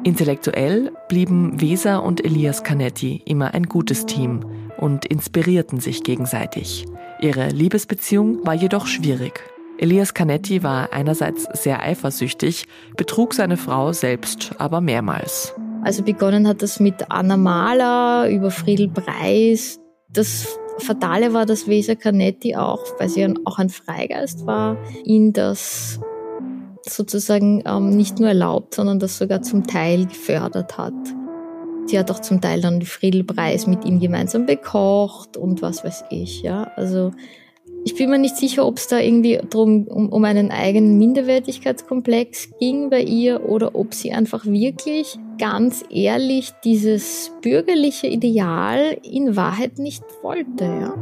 Intellektuell 0.03 0.91
blieben 1.07 1.61
Weser 1.61 2.03
und 2.03 2.25
Elias 2.25 2.63
Canetti 2.63 3.21
immer 3.25 3.53
ein 3.53 3.67
gutes 3.67 4.05
Team 4.07 4.45
und 4.77 5.05
inspirierten 5.05 5.79
sich 5.79 6.03
gegenseitig. 6.03 6.85
Ihre 7.21 7.49
Liebesbeziehung 7.49 8.45
war 8.45 8.55
jedoch 8.55 8.87
schwierig. 8.87 9.39
Elias 9.77 10.13
Canetti 10.13 10.61
war 10.61 10.91
einerseits 10.91 11.47
sehr 11.53 11.81
eifersüchtig, 11.81 12.67
betrug 12.97 13.33
seine 13.33 13.57
Frau 13.57 13.93
selbst 13.93 14.53
aber 14.57 14.81
mehrmals. 14.81 15.55
Also 15.83 16.03
begonnen 16.03 16.47
hat 16.47 16.61
das 16.61 16.79
mit 16.79 17.09
Anna 17.09 17.37
Mahler 17.37 18.29
über 18.29 18.51
Friedel 18.51 18.89
Preis. 18.89 19.79
Das 20.09 20.59
Fatale 20.77 21.33
war, 21.33 21.45
dass 21.45 21.67
Weser 21.67 21.95
Canetti 21.95 22.55
auch, 22.55 22.83
weil 22.99 23.09
sie 23.09 23.33
auch 23.45 23.57
ein 23.59 23.69
Freigeist 23.69 24.45
war, 24.45 24.77
ihn 25.03 25.33
das 25.33 25.99
sozusagen 26.87 27.63
ähm, 27.65 27.95
nicht 27.95 28.19
nur 28.19 28.29
erlaubt, 28.29 28.75
sondern 28.75 28.99
das 28.99 29.17
sogar 29.17 29.41
zum 29.41 29.67
Teil 29.67 30.07
gefördert 30.07 30.77
hat. 30.77 30.93
Sie 31.85 31.97
hat 31.97 32.11
auch 32.11 32.19
zum 32.19 32.41
Teil 32.41 32.61
dann 32.61 32.79
den 32.79 32.85
Friedel-Preis 32.85 33.67
mit 33.67 33.85
ihm 33.85 33.99
gemeinsam 33.99 34.45
bekocht 34.45 35.35
und 35.37 35.61
was 35.61 35.83
weiß 35.83 36.05
ich, 36.09 36.41
ja. 36.41 36.71
Also 36.75 37.11
ich 37.83 37.95
bin 37.95 38.09
mir 38.09 38.19
nicht 38.19 38.37
sicher, 38.37 38.65
ob 38.65 38.77
es 38.77 38.87
da 38.87 38.99
irgendwie 38.99 39.39
drum, 39.49 39.87
um, 39.87 40.09
um 40.09 40.23
einen 40.23 40.51
eigenen 40.51 40.97
Minderwertigkeitskomplex 40.99 42.49
ging 42.59 42.89
bei 42.89 43.01
ihr 43.01 43.49
oder 43.49 43.75
ob 43.75 43.93
sie 43.93 44.11
einfach 44.11 44.45
wirklich 44.45 45.17
ganz 45.39 45.83
ehrlich 45.89 46.51
dieses 46.63 47.31
bürgerliche 47.41 48.07
Ideal 48.07 48.97
in 49.03 49.35
Wahrheit 49.35 49.79
nicht 49.79 50.03
wollte. 50.21 50.65
Ja? 50.65 50.93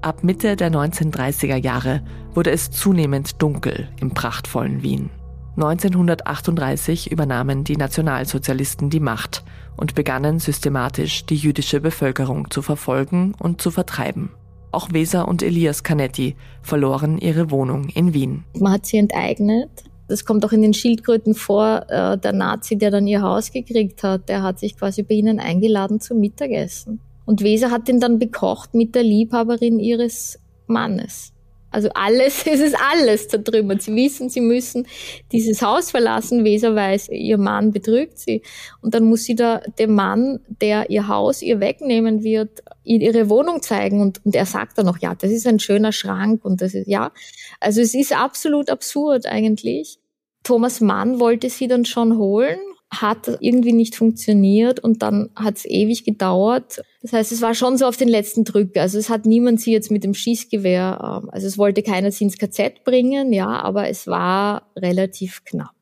Ab 0.00 0.22
Mitte 0.22 0.54
der 0.54 0.70
1930er 0.70 1.56
Jahre 1.56 2.02
wurde 2.32 2.52
es 2.52 2.70
zunehmend 2.70 3.42
dunkel 3.42 3.88
im 4.00 4.10
prachtvollen 4.14 4.82
Wien. 4.82 5.10
1938 5.58 7.10
übernahmen 7.10 7.64
die 7.64 7.76
Nationalsozialisten 7.76 8.90
die 8.90 9.00
Macht 9.00 9.42
und 9.76 9.96
begannen 9.96 10.38
systematisch 10.38 11.26
die 11.26 11.34
jüdische 11.34 11.80
Bevölkerung 11.80 12.48
zu 12.48 12.62
verfolgen 12.62 13.34
und 13.40 13.60
zu 13.60 13.72
vertreiben. 13.72 14.30
Auch 14.70 14.92
Weser 14.92 15.26
und 15.26 15.42
Elias 15.42 15.82
Canetti 15.82 16.36
verloren 16.62 17.18
ihre 17.18 17.50
Wohnung 17.50 17.88
in 17.88 18.14
Wien. 18.14 18.44
Man 18.56 18.74
hat 18.74 18.86
sie 18.86 18.98
enteignet. 18.98 19.70
Das 20.06 20.24
kommt 20.24 20.44
auch 20.44 20.52
in 20.52 20.62
den 20.62 20.74
Schildkröten 20.74 21.34
vor. 21.34 21.86
Äh, 21.88 22.18
der 22.18 22.32
Nazi, 22.32 22.78
der 22.78 22.92
dann 22.92 23.08
ihr 23.08 23.22
Haus 23.22 23.50
gekriegt 23.50 24.04
hat, 24.04 24.28
der 24.28 24.44
hat 24.44 24.60
sich 24.60 24.76
quasi 24.76 25.02
bei 25.02 25.14
ihnen 25.16 25.40
eingeladen 25.40 26.00
zum 26.00 26.20
Mittagessen. 26.20 27.00
Und 27.24 27.42
Weser 27.42 27.72
hat 27.72 27.88
ihn 27.88 27.98
dann 27.98 28.20
bekocht 28.20 28.74
mit 28.74 28.94
der 28.94 29.02
Liebhaberin 29.02 29.80
ihres 29.80 30.38
Mannes. 30.68 31.32
Also 31.70 31.88
alles, 31.94 32.46
es 32.46 32.60
ist 32.60 32.76
alles 32.78 33.28
zertrümmert. 33.28 33.82
Sie 33.82 33.94
wissen, 33.94 34.28
sie 34.28 34.40
müssen 34.40 34.86
dieses 35.32 35.62
Haus 35.62 35.90
verlassen. 35.90 36.44
Weser 36.44 36.74
weiß, 36.74 37.08
ihr 37.10 37.38
Mann 37.38 37.72
betrügt 37.72 38.18
sie. 38.18 38.42
Und 38.80 38.94
dann 38.94 39.04
muss 39.04 39.24
sie 39.24 39.34
da 39.34 39.58
dem 39.78 39.94
Mann, 39.94 40.40
der 40.60 40.90
ihr 40.90 41.08
Haus 41.08 41.42
ihr 41.42 41.60
wegnehmen 41.60 42.22
wird, 42.22 42.62
ihre 42.84 43.28
Wohnung 43.28 43.62
zeigen. 43.62 44.00
Und, 44.00 44.24
und 44.24 44.34
er 44.34 44.46
sagt 44.46 44.78
dann 44.78 44.86
noch, 44.86 44.98
ja, 44.98 45.14
das 45.14 45.30
ist 45.30 45.46
ein 45.46 45.58
schöner 45.58 45.92
Schrank. 45.92 46.44
Und 46.44 46.62
das 46.62 46.74
ist, 46.74 46.88
ja. 46.88 47.12
Also 47.60 47.80
es 47.80 47.94
ist 47.94 48.12
absolut 48.12 48.70
absurd 48.70 49.26
eigentlich. 49.26 49.98
Thomas 50.44 50.80
Mann 50.80 51.20
wollte 51.20 51.50
sie 51.50 51.68
dann 51.68 51.84
schon 51.84 52.16
holen 52.16 52.58
hat 52.90 53.38
irgendwie 53.40 53.72
nicht 53.72 53.94
funktioniert 53.94 54.80
und 54.80 55.02
dann 55.02 55.30
hat 55.36 55.56
es 55.58 55.66
ewig 55.66 56.04
gedauert. 56.04 56.82
Das 57.02 57.12
heißt, 57.12 57.32
es 57.32 57.42
war 57.42 57.54
schon 57.54 57.76
so 57.76 57.86
auf 57.86 57.96
den 57.96 58.08
letzten 58.08 58.44
Drücker. 58.44 58.80
Also 58.80 58.98
es 58.98 59.10
hat 59.10 59.26
niemand 59.26 59.60
sie 59.60 59.72
jetzt 59.72 59.90
mit 59.90 60.04
dem 60.04 60.14
Schießgewehr, 60.14 61.20
ähm, 61.22 61.30
also 61.30 61.46
es 61.46 61.58
wollte 61.58 61.82
keiner 61.82 62.10
sie 62.10 62.24
ins 62.24 62.38
KZ 62.38 62.84
bringen, 62.84 63.32
ja, 63.32 63.48
aber 63.48 63.88
es 63.88 64.06
war 64.06 64.70
relativ 64.76 65.44
knapp. 65.44 65.74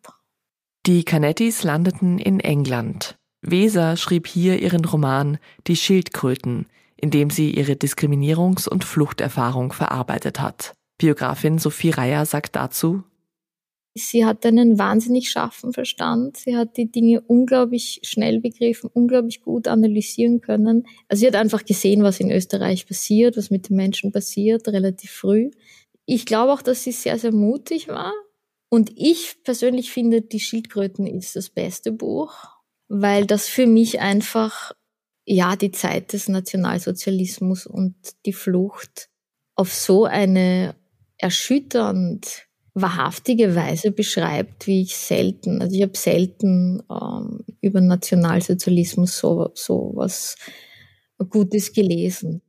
Die 0.86 1.04
Canettis 1.04 1.62
landeten 1.62 2.18
in 2.18 2.40
England. 2.40 3.16
Weser 3.42 3.96
schrieb 3.96 4.26
hier 4.26 4.60
ihren 4.60 4.84
Roman 4.84 5.38
Die 5.66 5.76
Schildkröten, 5.76 6.66
in 6.96 7.10
dem 7.10 7.30
sie 7.30 7.50
ihre 7.50 7.72
Diskriminierungs- 7.72 8.68
und 8.68 8.84
Fluchterfahrung 8.84 9.72
verarbeitet 9.72 10.40
hat. 10.40 10.74
Biografin 10.98 11.58
Sophie 11.58 11.90
Reier 11.90 12.24
sagt 12.24 12.56
dazu, 12.56 13.02
Sie 13.98 14.26
hat 14.26 14.44
einen 14.44 14.78
wahnsinnig 14.78 15.30
scharfen 15.30 15.72
Verstand. 15.72 16.36
Sie 16.36 16.54
hat 16.54 16.76
die 16.76 16.92
Dinge 16.92 17.22
unglaublich 17.22 18.00
schnell 18.02 18.40
begriffen, 18.40 18.90
unglaublich 18.92 19.40
gut 19.40 19.68
analysieren 19.68 20.42
können. 20.42 20.86
Also 21.08 21.20
sie 21.20 21.26
hat 21.26 21.34
einfach 21.34 21.64
gesehen, 21.64 22.02
was 22.02 22.20
in 22.20 22.30
Österreich 22.30 22.86
passiert, 22.86 23.38
was 23.38 23.48
mit 23.48 23.70
den 23.70 23.76
Menschen 23.76 24.12
passiert, 24.12 24.68
relativ 24.68 25.12
früh. 25.12 25.50
Ich 26.04 26.26
glaube 26.26 26.52
auch, 26.52 26.60
dass 26.60 26.84
sie 26.84 26.92
sehr, 26.92 27.18
sehr 27.18 27.32
mutig 27.32 27.88
war. 27.88 28.12
Und 28.68 28.92
ich 28.96 29.38
persönlich 29.44 29.90
finde, 29.90 30.20
die 30.20 30.40
Schildkröten 30.40 31.06
ist 31.06 31.34
das 31.34 31.48
beste 31.48 31.90
Buch, 31.90 32.34
weil 32.88 33.24
das 33.24 33.48
für 33.48 33.66
mich 33.66 34.00
einfach, 34.00 34.72
ja, 35.24 35.56
die 35.56 35.70
Zeit 35.70 36.12
des 36.12 36.28
Nationalsozialismus 36.28 37.66
und 37.66 37.94
die 38.26 38.34
Flucht 38.34 39.08
auf 39.54 39.72
so 39.72 40.04
eine 40.04 40.74
erschütternd 41.16 42.45
wahrhaftige 42.76 43.56
Weise 43.56 43.90
beschreibt, 43.90 44.66
wie 44.66 44.82
ich 44.82 44.96
selten, 44.96 45.62
also 45.62 45.74
ich 45.74 45.82
habe 45.82 45.96
selten 45.96 46.82
ähm, 46.90 47.40
über 47.62 47.80
Nationalsozialismus 47.80 49.18
so, 49.18 49.50
so 49.54 49.92
was 49.94 50.36
Gutes 51.30 51.72
gelesen. 51.72 52.42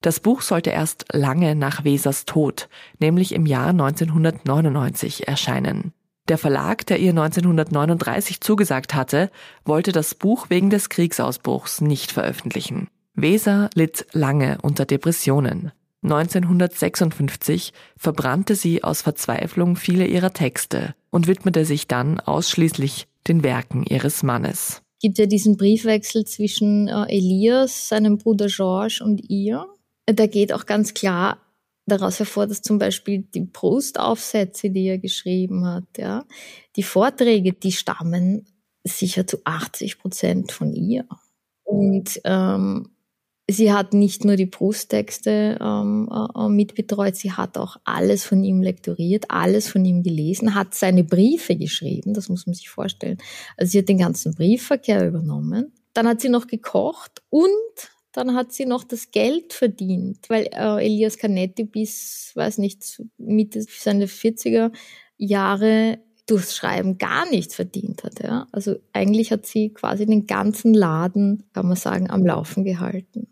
Das 0.00 0.18
Buch 0.18 0.42
sollte 0.42 0.70
erst 0.70 1.06
lange 1.12 1.54
nach 1.54 1.84
Wesers 1.84 2.24
Tod, 2.24 2.68
nämlich 2.98 3.32
im 3.32 3.46
Jahr 3.46 3.68
1999, 3.68 5.28
erscheinen. 5.28 5.92
Der 6.28 6.38
Verlag, 6.38 6.84
der 6.86 6.98
ihr 6.98 7.10
1939 7.10 8.40
zugesagt 8.40 8.94
hatte, 8.94 9.30
wollte 9.64 9.92
das 9.92 10.16
Buch 10.16 10.50
wegen 10.50 10.70
des 10.70 10.88
Kriegsausbruchs 10.88 11.80
nicht 11.80 12.10
veröffentlichen. 12.10 12.88
Weser 13.14 13.70
litt 13.74 14.06
lange 14.12 14.58
unter 14.62 14.86
Depressionen. 14.86 15.70
1956 16.02 17.72
verbrannte 17.96 18.54
sie 18.54 18.82
aus 18.82 19.02
Verzweiflung 19.02 19.76
viele 19.76 20.06
ihrer 20.06 20.32
Texte 20.32 20.94
und 21.10 21.26
widmete 21.26 21.64
sich 21.64 21.86
dann 21.86 22.18
ausschließlich 22.20 23.06
den 23.28 23.44
Werken 23.44 23.84
ihres 23.84 24.22
Mannes. 24.22 24.82
Es 24.98 25.02
gibt 25.02 25.18
ja 25.18 25.26
diesen 25.26 25.56
Briefwechsel 25.56 26.24
zwischen 26.24 26.88
äh, 26.88 27.04
Elias, 27.08 27.88
seinem 27.88 28.18
Bruder 28.18 28.46
George 28.46 29.00
und 29.04 29.30
ihr. 29.30 29.66
Da 30.06 30.26
geht 30.26 30.52
auch 30.52 30.66
ganz 30.66 30.94
klar 30.94 31.38
daraus 31.86 32.18
hervor, 32.18 32.46
dass 32.46 32.62
zum 32.62 32.78
Beispiel 32.78 33.24
die 33.34 33.44
Proust-Aufsätze, 33.44 34.70
die 34.70 34.86
er 34.86 34.98
geschrieben 34.98 35.66
hat, 35.66 35.84
ja, 35.96 36.24
die 36.76 36.82
Vorträge, 36.82 37.52
die 37.52 37.72
stammen 37.72 38.46
sicher 38.84 39.26
zu 39.26 39.38
80 39.44 39.98
Prozent 39.98 40.52
von 40.52 40.72
ihr. 40.74 41.06
Und 41.64 42.20
ähm, 42.24 42.90
sie 43.48 43.72
hat 43.72 43.92
nicht 43.92 44.24
nur 44.24 44.36
die 44.36 44.46
Brusttexte 44.46 45.58
ähm, 45.60 46.08
äh, 46.10 46.48
mitbetreut, 46.48 47.16
sie 47.16 47.32
hat 47.32 47.58
auch 47.58 47.76
alles 47.84 48.24
von 48.24 48.44
ihm 48.44 48.62
lektoriert, 48.62 49.26
alles 49.28 49.68
von 49.68 49.84
ihm 49.84 50.02
gelesen, 50.02 50.54
hat 50.54 50.74
seine 50.74 51.04
Briefe 51.04 51.56
geschrieben, 51.56 52.14
das 52.14 52.28
muss 52.28 52.46
man 52.46 52.54
sich 52.54 52.68
vorstellen. 52.68 53.18
Also 53.56 53.72
sie 53.72 53.78
hat 53.78 53.88
den 53.88 53.98
ganzen 53.98 54.34
Briefverkehr 54.34 55.06
übernommen. 55.06 55.72
Dann 55.94 56.06
hat 56.06 56.20
sie 56.20 56.28
noch 56.28 56.46
gekocht 56.46 57.22
und 57.28 57.50
dann 58.12 58.34
hat 58.34 58.52
sie 58.52 58.66
noch 58.66 58.84
das 58.84 59.10
Geld 59.10 59.52
verdient, 59.52 60.28
weil 60.28 60.46
äh, 60.52 60.84
Elias 60.84 61.18
Canetti 61.18 61.64
bis, 61.64 62.32
weiß 62.34 62.58
nicht, 62.58 63.02
Mitte 63.18 63.62
seiner 63.62 64.06
40er 64.06 64.70
Jahre 65.16 65.98
durchs 66.26 66.54
Schreiben 66.54 66.98
gar 66.98 67.28
nichts 67.28 67.54
verdient 67.54 68.04
hat. 68.04 68.22
Ja? 68.22 68.46
Also 68.52 68.76
eigentlich 68.92 69.32
hat 69.32 69.46
sie 69.46 69.70
quasi 69.72 70.06
den 70.06 70.26
ganzen 70.26 70.74
Laden, 70.74 71.44
kann 71.52 71.66
man 71.66 71.76
sagen, 71.76 72.10
am 72.10 72.24
Laufen 72.24 72.64
gehalten. 72.64 73.31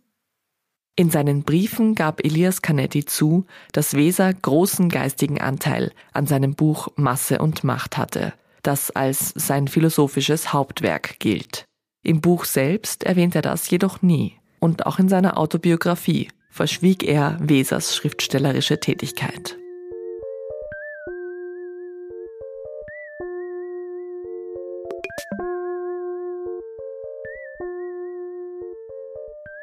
In 1.00 1.08
seinen 1.08 1.44
Briefen 1.44 1.94
gab 1.94 2.22
Elias 2.22 2.60
Canetti 2.60 3.06
zu, 3.06 3.46
dass 3.72 3.94
Weser 3.94 4.34
großen 4.34 4.90
geistigen 4.90 5.40
Anteil 5.40 5.92
an 6.12 6.26
seinem 6.26 6.54
Buch 6.54 6.88
Masse 6.96 7.38
und 7.38 7.64
Macht 7.64 7.96
hatte, 7.96 8.34
das 8.62 8.90
als 8.90 9.32
sein 9.34 9.66
philosophisches 9.66 10.52
Hauptwerk 10.52 11.18
gilt. 11.18 11.64
Im 12.02 12.20
Buch 12.20 12.44
selbst 12.44 13.04
erwähnt 13.04 13.34
er 13.34 13.40
das 13.40 13.70
jedoch 13.70 14.02
nie 14.02 14.36
und 14.58 14.84
auch 14.84 14.98
in 14.98 15.08
seiner 15.08 15.38
Autobiografie 15.38 16.28
verschwieg 16.50 17.02
er 17.02 17.38
Wesers 17.40 17.96
schriftstellerische 17.96 18.78
Tätigkeit. 18.78 19.56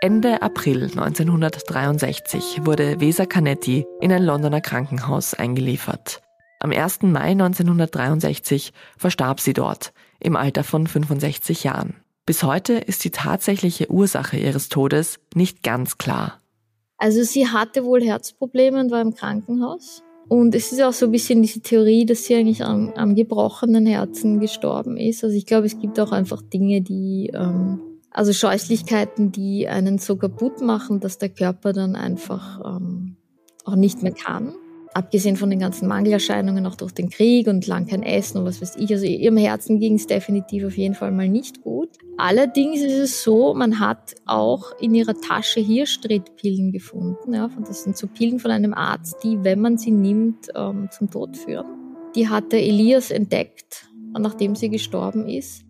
Ende 0.07 0.41
April 0.41 0.83
1963 0.83 2.65
wurde 2.65 3.01
Weser 3.01 3.25
Canetti 3.25 3.85
in 3.99 4.09
ein 4.13 4.23
Londoner 4.23 4.61
Krankenhaus 4.61 5.33
eingeliefert. 5.33 6.21
Am 6.61 6.71
1. 6.71 7.01
Mai 7.01 7.31
1963 7.31 8.71
verstarb 8.97 9.41
sie 9.41 9.51
dort, 9.51 9.91
im 10.21 10.37
Alter 10.37 10.63
von 10.63 10.87
65 10.87 11.65
Jahren. 11.65 11.93
Bis 12.25 12.41
heute 12.43 12.75
ist 12.75 13.03
die 13.03 13.09
tatsächliche 13.09 13.91
Ursache 13.91 14.37
ihres 14.37 14.69
Todes 14.69 15.19
nicht 15.35 15.61
ganz 15.61 15.97
klar. 15.97 16.39
Also 16.97 17.23
sie 17.23 17.49
hatte 17.49 17.83
wohl 17.83 18.01
Herzprobleme 18.01 18.79
und 18.79 18.91
war 18.91 19.01
im 19.01 19.13
Krankenhaus. 19.13 20.03
Und 20.29 20.55
es 20.55 20.71
ist 20.71 20.81
auch 20.81 20.93
so 20.93 21.07
ein 21.07 21.11
bisschen 21.11 21.41
diese 21.41 21.59
Theorie, 21.59 22.05
dass 22.05 22.23
sie 22.23 22.35
eigentlich 22.35 22.63
am, 22.63 22.93
am 22.93 23.13
gebrochenen 23.13 23.85
Herzen 23.85 24.39
gestorben 24.39 24.95
ist. 24.95 25.25
Also 25.25 25.35
ich 25.35 25.45
glaube, 25.45 25.65
es 25.65 25.77
gibt 25.77 25.99
auch 25.99 26.13
einfach 26.13 26.41
Dinge, 26.41 26.79
die, 26.81 27.29
ähm, 27.33 27.81
also 28.17 28.33
Scheußlichkeiten, 28.33 29.31
die 29.31 29.67
einen 29.67 29.99
so 29.99 30.15
kaputt 30.15 30.61
machen, 30.61 30.99
dass 30.99 31.17
der 31.17 31.29
Körper 31.29 31.71
dann 31.71 31.95
einfach 31.95 32.59
ähm, 32.65 33.15
auch 33.63 33.75
nicht 33.75 34.01
mehr 34.01 34.13
kann 34.13 34.55
abgesehen 34.97 35.35
von 35.35 35.51
den 35.51 35.59
ganzen 35.59 35.87
Mangelerscheinungen 35.87 36.65
auch 36.65 36.73
durch 36.73 36.91
den 36.91 37.11
Krieg 37.11 37.45
und 37.45 37.67
lang 37.67 37.85
kein 37.85 38.01
Essen 38.01 38.39
und 38.39 38.45
was 38.45 38.63
weiß 38.63 38.77
ich. 38.77 38.91
Also 38.91 39.05
ihrem 39.05 39.37
Herzen 39.37 39.79
ging 39.79 39.93
es 39.93 40.07
definitiv 40.07 40.65
auf 40.65 40.75
jeden 40.75 40.95
Fall 40.95 41.11
mal 41.11 41.29
nicht 41.29 41.61
gut. 41.61 41.89
Allerdings 42.17 42.81
ist 42.81 42.97
es 42.97 43.23
so, 43.23 43.53
man 43.53 43.79
hat 43.79 44.15
auch 44.25 44.71
in 44.79 44.95
ihrer 44.95 45.13
Tasche 45.13 45.59
Hirschtrittpillen 45.59 46.71
gefunden. 46.71 47.35
Ja, 47.35 47.47
das 47.67 47.83
sind 47.83 47.95
so 47.95 48.07
Pillen 48.07 48.39
von 48.39 48.49
einem 48.49 48.73
Arzt, 48.73 49.17
die, 49.23 49.43
wenn 49.43 49.61
man 49.61 49.77
sie 49.77 49.91
nimmt, 49.91 50.47
ähm, 50.55 50.89
zum 50.89 51.11
Tod 51.11 51.37
führen. 51.37 51.67
Die 52.15 52.27
hatte 52.27 52.57
Elias 52.57 53.11
entdeckt, 53.11 53.91
nachdem 54.17 54.55
sie 54.55 54.69
gestorben 54.69 55.27
ist. 55.27 55.63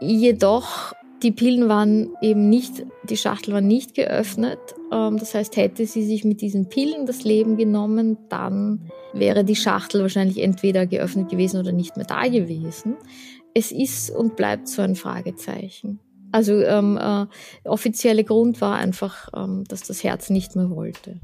Jedoch 0.00 0.94
die 1.22 1.32
Pillen 1.32 1.68
waren 1.68 2.10
eben 2.20 2.48
nicht, 2.48 2.84
die 3.04 3.16
Schachtel 3.16 3.54
war 3.54 3.60
nicht 3.60 3.94
geöffnet. 3.94 4.58
Ähm, 4.92 5.18
das 5.18 5.34
heißt, 5.34 5.56
hätte 5.56 5.86
sie 5.86 6.02
sich 6.02 6.24
mit 6.24 6.40
diesen 6.40 6.68
Pillen 6.68 7.06
das 7.06 7.24
Leben 7.24 7.56
genommen, 7.56 8.18
dann 8.28 8.90
wäre 9.12 9.44
die 9.44 9.56
Schachtel 9.56 10.02
wahrscheinlich 10.02 10.42
entweder 10.42 10.86
geöffnet 10.86 11.28
gewesen 11.28 11.60
oder 11.60 11.72
nicht 11.72 11.96
mehr 11.96 12.06
da 12.06 12.26
gewesen. 12.26 12.96
Es 13.54 13.70
ist 13.70 14.10
und 14.10 14.36
bleibt 14.36 14.68
so 14.68 14.82
ein 14.82 14.96
Fragezeichen. 14.96 16.00
Also 16.32 16.54
ähm, 16.54 16.98
äh, 16.98 17.26
offizielle 17.68 18.24
Grund 18.24 18.60
war 18.62 18.76
einfach, 18.76 19.28
ähm, 19.36 19.64
dass 19.68 19.82
das 19.82 20.02
Herz 20.02 20.30
nicht 20.30 20.56
mehr 20.56 20.70
wollte. 20.70 21.20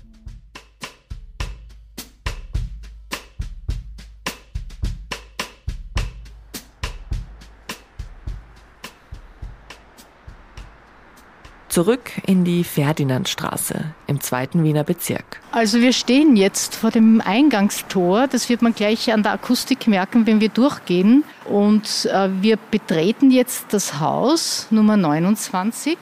Zurück 11.79 12.11
in 12.27 12.43
die 12.43 12.65
Ferdinandstraße 12.65 13.95
im 14.09 14.21
zweiten 14.21 14.65
Wiener 14.65 14.83
Bezirk. 14.83 15.41
Also 15.53 15.81
wir 15.81 15.93
stehen 15.93 16.35
jetzt 16.35 16.75
vor 16.75 16.91
dem 16.91 17.21
Eingangstor. 17.21 18.27
Das 18.27 18.49
wird 18.49 18.63
man 18.63 18.75
gleich 18.75 19.13
an 19.13 19.23
der 19.23 19.31
Akustik 19.31 19.87
merken, 19.87 20.27
wenn 20.27 20.41
wir 20.41 20.49
durchgehen. 20.49 21.23
Und 21.45 22.07
äh, 22.07 22.31
wir 22.41 22.57
betreten 22.57 23.31
jetzt 23.31 23.67
das 23.71 24.01
Haus 24.01 24.67
Nummer 24.71 24.97
29 24.97 25.97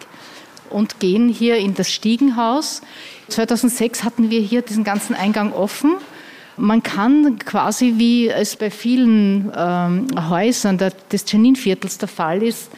und 0.70 0.98
gehen 0.98 1.28
hier 1.28 1.58
in 1.58 1.74
das 1.74 1.92
Stiegenhaus. 1.92 2.80
2006 3.28 4.02
hatten 4.02 4.30
wir 4.30 4.40
hier 4.40 4.62
diesen 4.62 4.82
ganzen 4.82 5.14
Eingang 5.14 5.52
offen. 5.52 5.96
Man 6.56 6.82
kann 6.82 7.38
quasi, 7.40 7.96
wie 7.98 8.30
es 8.30 8.56
bei 8.56 8.70
vielen 8.70 9.52
ähm, 9.54 10.06
Häusern 10.30 10.78
des 10.78 11.30
Janinviertels 11.30 11.98
der 11.98 12.08
Fall 12.08 12.42
ist, 12.42 12.70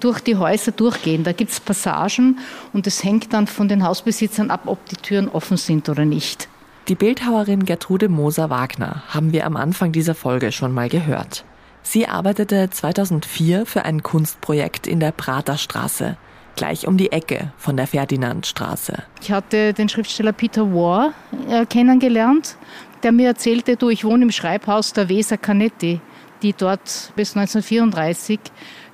durch 0.00 0.20
die 0.20 0.36
Häuser 0.36 0.72
durchgehen. 0.72 1.24
Da 1.24 1.32
gibt 1.32 1.50
es 1.52 1.60
Passagen 1.60 2.38
und 2.72 2.86
es 2.86 3.02
hängt 3.04 3.32
dann 3.32 3.46
von 3.46 3.68
den 3.68 3.84
Hausbesitzern 3.84 4.50
ab, 4.50 4.62
ob 4.66 4.84
die 4.86 4.96
Türen 4.96 5.28
offen 5.28 5.56
sind 5.56 5.88
oder 5.88 6.04
nicht. 6.04 6.48
Die 6.88 6.94
Bildhauerin 6.94 7.64
Gertrude 7.64 8.08
Moser-Wagner 8.08 9.02
haben 9.08 9.32
wir 9.32 9.46
am 9.46 9.56
Anfang 9.56 9.90
dieser 9.90 10.14
Folge 10.14 10.52
schon 10.52 10.72
mal 10.72 10.88
gehört. 10.88 11.44
Sie 11.82 12.06
arbeitete 12.06 12.70
2004 12.70 13.66
für 13.66 13.84
ein 13.84 14.02
Kunstprojekt 14.02 14.86
in 14.86 15.00
der 15.00 15.12
Praterstraße, 15.12 16.16
gleich 16.54 16.86
um 16.86 16.96
die 16.96 17.12
Ecke 17.12 17.52
von 17.56 17.76
der 17.76 17.86
Ferdinandstraße. 17.86 19.02
Ich 19.20 19.30
hatte 19.30 19.72
den 19.72 19.88
Schriftsteller 19.88 20.32
Peter 20.32 20.72
War 20.72 21.12
äh, 21.48 21.66
kennengelernt, 21.66 22.56
der 23.02 23.12
mir 23.12 23.28
erzählte, 23.28 23.76
du, 23.76 23.88
ich 23.90 24.04
wohne 24.04 24.24
im 24.24 24.32
Schreibhaus 24.32 24.92
der 24.92 25.08
Weser 25.08 25.38
Canetti, 25.38 26.00
die 26.42 26.52
dort 26.52 27.12
bis 27.16 27.36
1934 27.36 28.40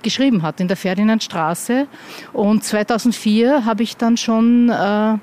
geschrieben 0.02 0.42
hat 0.42 0.60
in 0.60 0.68
der 0.68 0.76
Ferdinandstraße. 0.76 1.86
Und 2.32 2.64
2004 2.64 3.64
habe 3.64 3.82
ich 3.82 3.96
dann 3.96 4.16
schon 4.16 4.68
äh, 4.68 5.18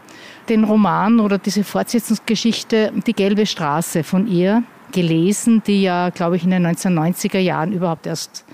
den 0.49 0.63
Roman 0.63 1.19
oder 1.19 1.37
diese 1.37 1.63
Fortsetzungsgeschichte 1.63 2.91
Die 3.05 3.13
gelbe 3.13 3.45
Straße 3.45 4.03
von 4.03 4.27
ihr 4.27 4.63
gelesen, 4.91 5.61
die 5.65 5.83
ja, 5.83 6.09
glaube 6.09 6.35
ich, 6.35 6.43
in 6.43 6.49
den 6.49 6.65
1990er 6.65 7.39
Jahren 7.39 7.71
überhaupt 7.71 8.07
erst 8.07 8.45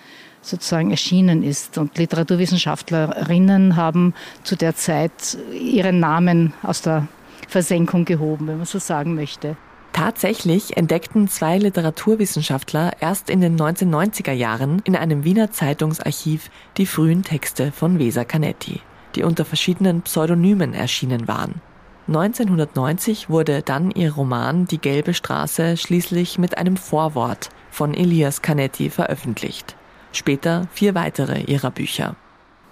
sozusagen 0.41 0.91
erschienen 0.91 1.43
ist. 1.43 1.77
Und 1.77 1.97
Literaturwissenschaftlerinnen 1.97 3.75
haben 3.75 4.13
zu 4.43 4.55
der 4.55 4.75
Zeit 4.75 5.37
ihren 5.53 5.99
Namen 5.99 6.53
aus 6.61 6.81
der 6.81 7.07
Versenkung 7.47 8.05
gehoben, 8.05 8.47
wenn 8.47 8.57
man 8.57 8.65
so 8.65 8.79
sagen 8.79 9.15
möchte. 9.15 9.55
Tatsächlich 9.95 10.75
entdeckten 10.75 11.29
zwei 11.29 11.57
Literaturwissenschaftler 11.57 12.91
erst 12.99 13.29
in 13.29 13.39
den 13.39 13.57
1990er 13.57 14.33
Jahren 14.33 14.81
in 14.83 14.97
einem 14.97 15.23
Wiener 15.23 15.51
Zeitungsarchiv 15.51 16.51
die 16.75 16.85
frühen 16.85 17.23
Texte 17.23 17.71
von 17.71 17.97
Weser 17.97 18.25
Canetti, 18.25 18.81
die 19.15 19.23
unter 19.23 19.45
verschiedenen 19.45 20.01
Pseudonymen 20.01 20.73
erschienen 20.73 21.29
waren. 21.29 21.61
1990 22.09 23.29
wurde 23.29 23.61
dann 23.61 23.89
ihr 23.89 24.13
Roman 24.13 24.65
Die 24.65 24.79
gelbe 24.79 25.13
Straße 25.13 25.77
schließlich 25.77 26.39
mit 26.39 26.57
einem 26.57 26.75
Vorwort 26.75 27.47
von 27.71 27.93
Elias 27.93 28.41
Canetti 28.41 28.89
veröffentlicht. 28.89 29.77
Später 30.11 30.67
vier 30.73 30.93
weitere 30.93 31.39
ihrer 31.43 31.71
Bücher. 31.71 32.17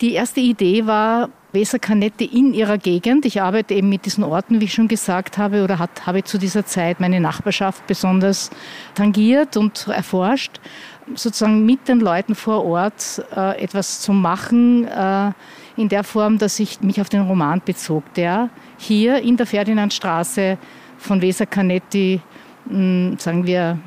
Die 0.01 0.11
erste 0.11 0.41
Idee 0.41 0.87
war, 0.87 1.29
Weser 1.53 1.77
Canetti 1.77 2.25
in 2.25 2.55
ihrer 2.55 2.79
Gegend. 2.79 3.25
Ich 3.25 3.41
arbeite 3.41 3.75
eben 3.75 3.87
mit 3.87 4.05
diesen 4.05 4.23
Orten, 4.23 4.59
wie 4.59 4.65
ich 4.65 4.73
schon 4.73 4.87
gesagt 4.87 5.37
habe, 5.37 5.63
oder 5.63 5.77
hat, 5.77 6.07
habe 6.07 6.23
zu 6.23 6.39
dieser 6.39 6.65
Zeit 6.65 6.99
meine 6.99 7.19
Nachbarschaft 7.19 7.85
besonders 7.85 8.49
tangiert 8.95 9.55
und 9.55 9.87
erforscht. 9.87 10.59
Sozusagen 11.13 11.63
mit 11.63 11.87
den 11.87 11.99
Leuten 11.99 12.33
vor 12.33 12.65
Ort 12.65 13.23
äh, 13.35 13.61
etwas 13.61 14.01
zu 14.01 14.13
machen, 14.13 14.87
äh, 14.87 15.31
in 15.75 15.89
der 15.89 16.03
Form, 16.03 16.39
dass 16.39 16.59
ich 16.59 16.81
mich 16.81 16.99
auf 16.99 17.09
den 17.09 17.21
Roman 17.21 17.61
bezog, 17.63 18.03
der 18.15 18.49
hier 18.77 19.21
in 19.21 19.37
der 19.37 19.45
Ferdinandstraße 19.45 20.57
von 20.97 21.21
Weser 21.21 21.45
Canetti, 21.45 22.19
mh, 22.65 23.19
sagen 23.19 23.45
wir, 23.45 23.77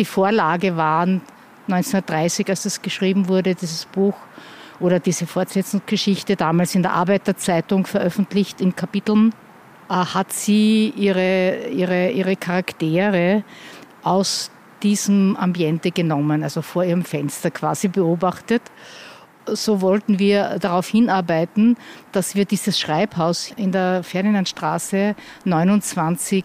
die 0.00 0.04
Vorlage 0.04 0.76
waren, 0.76 1.20
1930, 1.68 2.48
als 2.48 2.62
das 2.64 2.82
geschrieben 2.82 3.28
wurde, 3.28 3.54
dieses 3.54 3.84
Buch 3.84 4.14
oder 4.80 5.00
diese 5.00 5.26
Fortsetzungsgeschichte, 5.26 6.36
damals 6.36 6.74
in 6.74 6.82
der 6.82 6.92
Arbeiterzeitung 6.92 7.86
veröffentlicht 7.86 8.60
in 8.60 8.74
Kapiteln, 8.74 9.32
äh, 9.88 9.94
hat 9.94 10.32
sie 10.32 10.92
ihre, 10.96 11.68
ihre, 11.68 12.10
ihre 12.10 12.36
Charaktere 12.36 13.44
aus 14.02 14.50
diesem 14.82 15.36
Ambiente 15.36 15.90
genommen, 15.90 16.42
also 16.42 16.62
vor 16.62 16.84
ihrem 16.84 17.04
Fenster 17.04 17.50
quasi 17.50 17.88
beobachtet. 17.88 18.62
So 19.46 19.80
wollten 19.80 20.18
wir 20.18 20.58
darauf 20.60 20.88
hinarbeiten, 20.88 21.76
dass 22.12 22.34
wir 22.34 22.44
dieses 22.44 22.78
Schreibhaus 22.78 23.52
in 23.56 23.72
der 23.72 24.02
Ferdinandstraße 24.02 25.16
29 25.44 26.44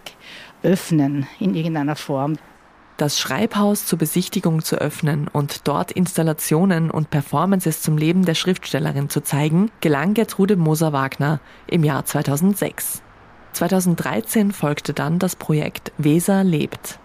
öffnen 0.62 1.26
in 1.38 1.54
irgendeiner 1.54 1.96
Form. 1.96 2.36
Das 2.96 3.18
Schreibhaus 3.18 3.86
zur 3.86 3.98
Besichtigung 3.98 4.62
zu 4.62 4.76
öffnen 4.76 5.26
und 5.26 5.66
dort 5.66 5.90
Installationen 5.90 6.92
und 6.92 7.10
Performances 7.10 7.82
zum 7.82 7.98
Leben 7.98 8.24
der 8.24 8.36
Schriftstellerin 8.36 9.10
zu 9.10 9.20
zeigen, 9.20 9.72
gelang 9.80 10.14
Gertrude 10.14 10.54
Moser-Wagner 10.54 11.40
im 11.66 11.82
Jahr 11.82 12.04
2006. 12.04 13.02
2013 13.52 14.52
folgte 14.52 14.94
dann 14.94 15.18
das 15.18 15.34
Projekt 15.34 15.90
Weser 15.98 16.44
lebt. 16.44 17.00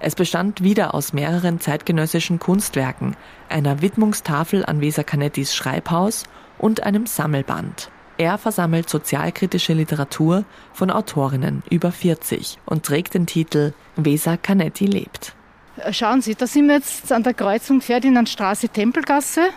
Es 0.00 0.14
bestand 0.14 0.62
wieder 0.62 0.94
aus 0.94 1.12
mehreren 1.12 1.60
zeitgenössischen 1.60 2.38
Kunstwerken, 2.38 3.14
einer 3.50 3.82
Widmungstafel 3.82 4.64
an 4.64 4.80
Weser 4.80 5.04
Canettis 5.04 5.54
Schreibhaus 5.54 6.24
und 6.56 6.82
einem 6.84 7.04
Sammelband. 7.04 7.90
Er 8.16 8.38
versammelt 8.38 8.88
sozialkritische 8.88 9.72
Literatur 9.72 10.44
von 10.72 10.90
Autorinnen 10.90 11.62
über 11.68 11.90
40 11.90 12.58
und 12.64 12.84
trägt 12.84 13.14
den 13.14 13.26
Titel 13.26 13.72
Weser 13.96 14.36
Canetti 14.36 14.86
lebt. 14.86 15.34
Äh, 15.76 15.92
schauen 15.92 16.20
Sie, 16.20 16.34
da 16.34 16.46
sind 16.46 16.68
wir 16.68 16.76
jetzt 16.76 17.12
an 17.12 17.22
der 17.22 17.34
Kreuzung 17.34 17.80
Ferdinandstraße 17.80 18.68
Tempelgasse. 18.68 19.48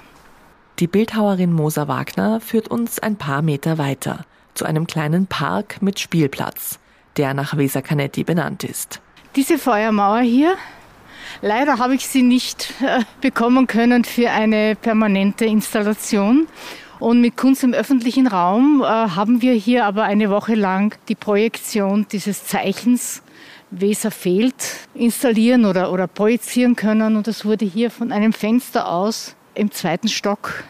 Die 0.80 0.88
Bildhauerin 0.88 1.54
Moser 1.54 1.88
Wagner 1.88 2.40
führt 2.40 2.68
uns 2.68 3.00
ein 3.00 3.16
paar 3.16 3.42
Meter 3.42 3.78
weiter 3.78 4.26
zu 4.54 4.66
einem 4.66 4.88
kleinen 4.88 5.28
Park 5.28 5.82
mit 5.82 6.00
Spielplatz, 6.00 6.80
der 7.16 7.34
nach 7.34 7.58
Weser 7.58 7.82
Canetti 7.82 8.24
benannt 8.24 8.64
ist. 8.64 9.02
Diese 9.36 9.60
Feuermauer 9.60 10.22
hier, 10.22 10.56
leider 11.42 11.78
habe 11.78 11.94
ich 11.94 12.08
sie 12.08 12.24
nicht 12.24 12.74
äh, 12.82 13.04
bekommen 13.22 13.68
können 13.68 14.04
für 14.04 14.32
eine 14.32 14.76
permanente 14.76 15.46
Installation. 15.46 16.48
Und 17.00 17.22
mit 17.22 17.38
Kunst 17.38 17.64
im 17.64 17.74
öffentlichen 17.74 18.28
Raum 18.28 18.82
äh, 18.82 18.86
haben 18.86 19.42
wir 19.42 19.54
hier 19.54 19.86
aber 19.86 20.04
eine 20.04 20.30
Woche 20.30 20.56
lang 20.56 20.98
die 21.10 21.16
Projektion 21.16 22.08
dieses 22.12 22.46
Zeichens 22.46 23.22
Weser 23.70 24.12
fehlt 24.12 24.88
installieren 24.94 25.66
oder, 25.66 25.92
oder 25.92 26.08
projizieren 26.08 26.76
können. 26.76 27.16
Und 27.16 27.28
das 27.28 27.46
wurde 27.46 27.66
hier 27.66 27.92
von 27.92 28.12
einem 28.12 28.34
Fenster 28.34 28.90
aus 28.90 29.36
im 29.56 29.72
zweiten 29.72 30.08
Stock 30.08 30.64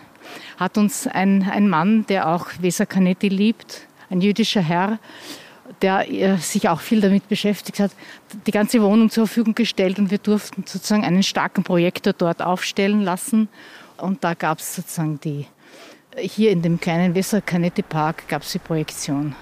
hat 0.57 0.77
uns 0.77 1.07
ein, 1.07 1.43
ein 1.49 1.69
Mann, 1.69 2.05
der 2.07 2.29
auch 2.29 2.47
Weser 2.59 2.85
Canetti 2.85 3.29
liebt, 3.29 3.81
ein 4.09 4.21
jüdischer 4.21 4.61
Herr, 4.61 4.97
der 5.81 6.11
äh, 6.11 6.37
sich 6.37 6.67
auch 6.69 6.79
viel 6.79 7.01
damit 7.01 7.27
beschäftigt 7.29 7.79
hat, 7.79 7.91
die 8.47 8.51
ganze 8.51 8.81
Wohnung 8.81 9.09
zur 9.09 9.27
Verfügung 9.27 9.53
gestellt 9.53 9.99
und 9.99 10.09
wir 10.09 10.17
durften 10.17 10.63
sozusagen 10.65 11.05
einen 11.05 11.23
starken 11.23 11.63
Projektor 11.63 12.13
dort 12.13 12.41
aufstellen 12.41 13.01
lassen. 13.01 13.49
Und 13.97 14.23
da 14.23 14.33
gab 14.33 14.59
es 14.59 14.75
sozusagen 14.75 15.19
die 15.19 15.45
hier 16.19 16.51
in 16.51 16.61
dem 16.61 16.79
kleinen 16.79 17.15
Weser-Canetti-Park 17.15 18.27
gab 18.27 18.41
es 18.41 18.51
die 18.51 18.59
Projektion. 18.59 19.35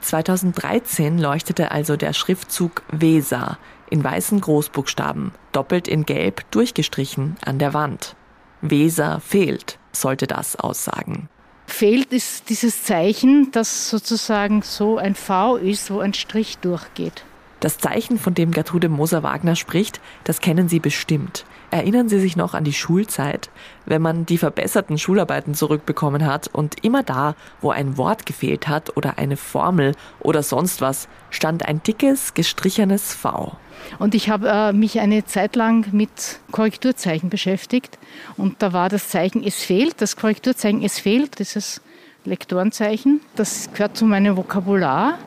2013 0.00 1.18
leuchtete 1.18 1.70
also 1.70 1.96
der 1.96 2.12
Schriftzug 2.12 2.82
Weser 2.90 3.58
in 3.88 4.02
weißen 4.02 4.40
Großbuchstaben, 4.40 5.32
doppelt 5.52 5.86
in 5.86 6.06
Gelb 6.06 6.50
durchgestrichen 6.50 7.36
an 7.44 7.58
der 7.58 7.74
Wand. 7.74 8.16
Weser 8.62 9.20
fehlt, 9.20 9.78
sollte 9.92 10.26
das 10.26 10.56
aussagen. 10.56 11.28
Fehlt 11.66 12.12
ist 12.12 12.48
dieses 12.48 12.84
Zeichen, 12.84 13.50
das 13.52 13.88
sozusagen 13.90 14.62
so 14.62 14.98
ein 14.98 15.14
V 15.14 15.56
ist, 15.56 15.90
wo 15.90 16.00
ein 16.00 16.14
Strich 16.14 16.58
durchgeht. 16.58 17.24
Das 17.62 17.78
Zeichen, 17.78 18.18
von 18.18 18.34
dem 18.34 18.50
Gertrude 18.50 18.88
Moser-Wagner 18.88 19.54
spricht, 19.54 20.00
das 20.24 20.40
kennen 20.40 20.68
Sie 20.68 20.80
bestimmt. 20.80 21.44
Erinnern 21.70 22.08
Sie 22.08 22.18
sich 22.18 22.34
noch 22.34 22.54
an 22.54 22.64
die 22.64 22.72
Schulzeit, 22.72 23.50
wenn 23.86 24.02
man 24.02 24.26
die 24.26 24.36
verbesserten 24.36 24.98
Schularbeiten 24.98 25.54
zurückbekommen 25.54 26.26
hat 26.26 26.50
und 26.52 26.84
immer 26.84 27.04
da, 27.04 27.36
wo 27.60 27.70
ein 27.70 27.96
Wort 27.96 28.26
gefehlt 28.26 28.66
hat 28.66 28.96
oder 28.96 29.16
eine 29.16 29.36
Formel 29.36 29.94
oder 30.18 30.42
sonst 30.42 30.80
was, 30.80 31.06
stand 31.30 31.64
ein 31.64 31.80
dickes, 31.84 32.34
gestrichenes 32.34 33.14
V. 33.14 33.56
Und 34.00 34.16
ich 34.16 34.28
habe 34.28 34.48
äh, 34.48 34.72
mich 34.72 34.98
eine 34.98 35.24
Zeit 35.24 35.54
lang 35.54 35.86
mit 35.92 36.40
Korrekturzeichen 36.50 37.30
beschäftigt 37.30 37.96
und 38.36 38.60
da 38.60 38.72
war 38.72 38.88
das 38.88 39.08
Zeichen 39.08 39.44
Es 39.44 39.62
fehlt, 39.62 40.00
das 40.00 40.16
Korrekturzeichen 40.16 40.82
Es 40.82 40.98
fehlt, 40.98 41.38
dieses 41.38 41.80
Lektorenzeichen, 42.24 43.20
das 43.36 43.70
gehört 43.72 43.96
zu 43.96 44.04
meinem 44.04 44.36
Vokabular. 44.36 45.18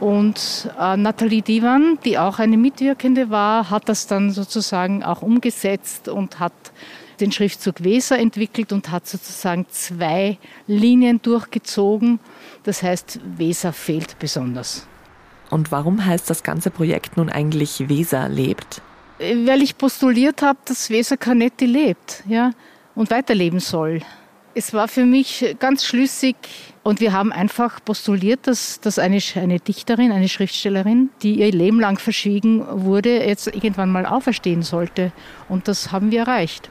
Und 0.00 0.70
äh, 0.80 0.96
Nathalie 0.96 1.42
Divan, 1.42 1.98
die 2.04 2.18
auch 2.18 2.38
eine 2.38 2.56
Mitwirkende 2.56 3.28
war, 3.28 3.68
hat 3.68 3.88
das 3.88 4.06
dann 4.06 4.30
sozusagen 4.30 5.04
auch 5.04 5.20
umgesetzt 5.20 6.08
und 6.08 6.40
hat 6.40 6.54
den 7.20 7.32
Schriftzug 7.32 7.84
Weser 7.84 8.18
entwickelt 8.18 8.72
und 8.72 8.90
hat 8.90 9.06
sozusagen 9.06 9.66
zwei 9.68 10.38
Linien 10.66 11.20
durchgezogen. 11.20 12.18
Das 12.62 12.82
heißt, 12.82 13.20
Weser 13.36 13.74
fehlt 13.74 14.18
besonders. 14.18 14.86
Und 15.50 15.70
warum 15.70 16.04
heißt 16.04 16.30
das 16.30 16.42
ganze 16.42 16.70
Projekt 16.70 17.18
nun 17.18 17.28
eigentlich 17.28 17.88
Weser 17.90 18.28
lebt? 18.30 18.80
Weil 19.18 19.60
ich 19.60 19.76
postuliert 19.76 20.40
habe, 20.40 20.58
dass 20.64 20.88
Weser 20.88 21.18
Canetti 21.18 21.66
lebt 21.66 22.24
ja, 22.26 22.52
und 22.94 23.10
weiterleben 23.10 23.60
soll. 23.60 24.00
Es 24.54 24.72
war 24.72 24.88
für 24.88 25.04
mich 25.04 25.56
ganz 25.58 25.84
schlüssig 25.84 26.36
und 26.82 27.00
wir 27.00 27.12
haben 27.12 27.32
einfach 27.32 27.84
postuliert, 27.84 28.46
dass, 28.46 28.80
dass 28.80 28.98
eine, 28.98 29.18
eine 29.34 29.60
Dichterin, 29.60 30.12
eine 30.12 30.28
Schriftstellerin, 30.28 31.10
die 31.22 31.40
ihr 31.40 31.52
Leben 31.52 31.78
lang 31.78 31.98
verschwiegen 31.98 32.64
wurde, 32.70 33.24
jetzt 33.26 33.48
irgendwann 33.48 33.90
mal 33.90 34.06
auferstehen 34.06 34.62
sollte. 34.62 35.12
Und 35.48 35.68
das 35.68 35.92
haben 35.92 36.10
wir 36.10 36.20
erreicht. 36.20 36.70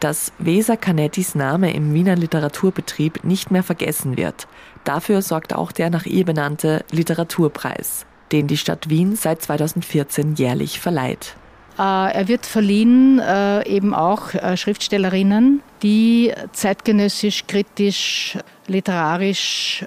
Dass 0.00 0.32
Weser 0.38 0.76
Canettis 0.76 1.34
Name 1.34 1.72
im 1.72 1.94
Wiener 1.94 2.16
Literaturbetrieb 2.16 3.24
nicht 3.24 3.50
mehr 3.50 3.62
vergessen 3.62 4.16
wird, 4.16 4.48
dafür 4.84 5.22
sorgt 5.22 5.54
auch 5.54 5.72
der 5.72 5.90
nach 5.90 6.06
ihr 6.06 6.24
benannte 6.24 6.84
Literaturpreis, 6.90 8.04
den 8.32 8.48
die 8.48 8.56
Stadt 8.56 8.90
Wien 8.90 9.16
seit 9.16 9.42
2014 9.42 10.34
jährlich 10.34 10.80
verleiht. 10.80 11.36
Äh, 11.78 12.12
er 12.12 12.28
wird 12.28 12.44
verliehen 12.44 13.18
äh, 13.18 13.66
eben 13.66 13.94
auch 13.94 14.34
äh, 14.34 14.56
Schriftstellerinnen, 14.56 15.62
die 15.82 16.32
zeitgenössisch, 16.52 17.46
kritisch, 17.46 18.38
literarisch 18.66 19.84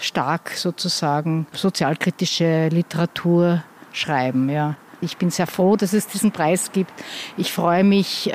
stark 0.00 0.52
sozusagen 0.54 1.46
sozialkritische 1.52 2.68
Literatur 2.68 3.64
schreiben. 3.90 4.48
Ja. 4.48 4.76
Ich 5.00 5.16
bin 5.16 5.30
sehr 5.30 5.48
froh, 5.48 5.74
dass 5.74 5.92
es 5.92 6.06
diesen 6.06 6.30
Preis 6.30 6.70
gibt. 6.70 6.92
Ich 7.36 7.52
freue 7.52 7.82
mich, 7.82 8.30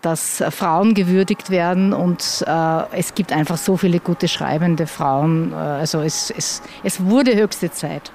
dass 0.00 0.42
Frauen 0.48 0.94
gewürdigt 0.94 1.50
werden 1.50 1.92
und 1.92 2.22
es 2.92 3.14
gibt 3.14 3.32
einfach 3.32 3.58
so 3.58 3.76
viele 3.76 4.00
gute 4.00 4.28
schreibende 4.28 4.86
Frauen. 4.86 5.52
Also 5.52 6.00
es, 6.00 6.30
es, 6.30 6.62
es 6.84 7.04
wurde 7.04 7.36
höchste 7.36 7.70
Zeit. 7.70 8.10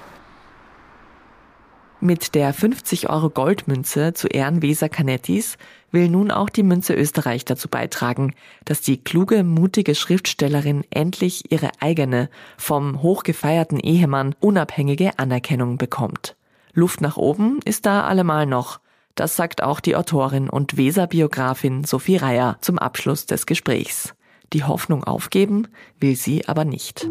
Mit 2.00 2.34
der 2.34 2.52
50 2.52 3.08
Euro 3.08 3.30
Goldmünze 3.30 4.12
zu 4.12 4.28
Ehren 4.28 4.60
Weser 4.60 4.90
Canettis 4.90 5.56
will 5.90 6.10
nun 6.10 6.30
auch 6.30 6.50
die 6.50 6.62
Münze 6.62 6.92
Österreich 6.94 7.46
dazu 7.46 7.68
beitragen, 7.68 8.34
dass 8.66 8.82
die 8.82 9.02
kluge, 9.02 9.42
mutige 9.44 9.94
Schriftstellerin 9.94 10.84
endlich 10.90 11.50
ihre 11.50 11.70
eigene, 11.80 12.28
vom 12.58 13.00
hochgefeierten 13.00 13.80
Ehemann 13.80 14.34
unabhängige 14.40 15.18
Anerkennung 15.18 15.78
bekommt. 15.78 16.36
Luft 16.74 17.00
nach 17.00 17.16
oben 17.16 17.60
ist 17.64 17.86
da 17.86 18.04
allemal 18.04 18.44
noch. 18.44 18.80
Das 19.14 19.34
sagt 19.34 19.62
auch 19.62 19.80
die 19.80 19.96
Autorin 19.96 20.50
und 20.50 20.76
Weser-Biografin 20.76 21.84
Sophie 21.84 22.18
Reier 22.18 22.58
zum 22.60 22.78
Abschluss 22.78 23.24
des 23.24 23.46
Gesprächs. 23.46 24.14
Die 24.52 24.64
Hoffnung 24.64 25.02
aufgeben 25.02 25.68
will 25.98 26.14
sie 26.14 26.46
aber 26.46 26.66
nicht. 26.66 27.08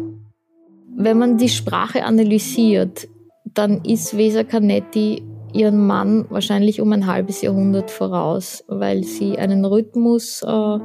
Wenn 0.96 1.18
man 1.18 1.36
die 1.36 1.48
Sprache 1.48 2.04
analysiert, 2.04 3.08
dann 3.54 3.82
ist 3.84 4.16
Vesa 4.16 4.44
Canetti 4.44 5.22
ihren 5.52 5.86
Mann 5.86 6.26
wahrscheinlich 6.28 6.80
um 6.80 6.92
ein 6.92 7.06
halbes 7.06 7.42
Jahrhundert 7.42 7.90
voraus, 7.90 8.64
weil 8.68 9.04
sie 9.04 9.38
einen 9.38 9.64
Rhythmus 9.64 10.42
äh, 10.42 10.78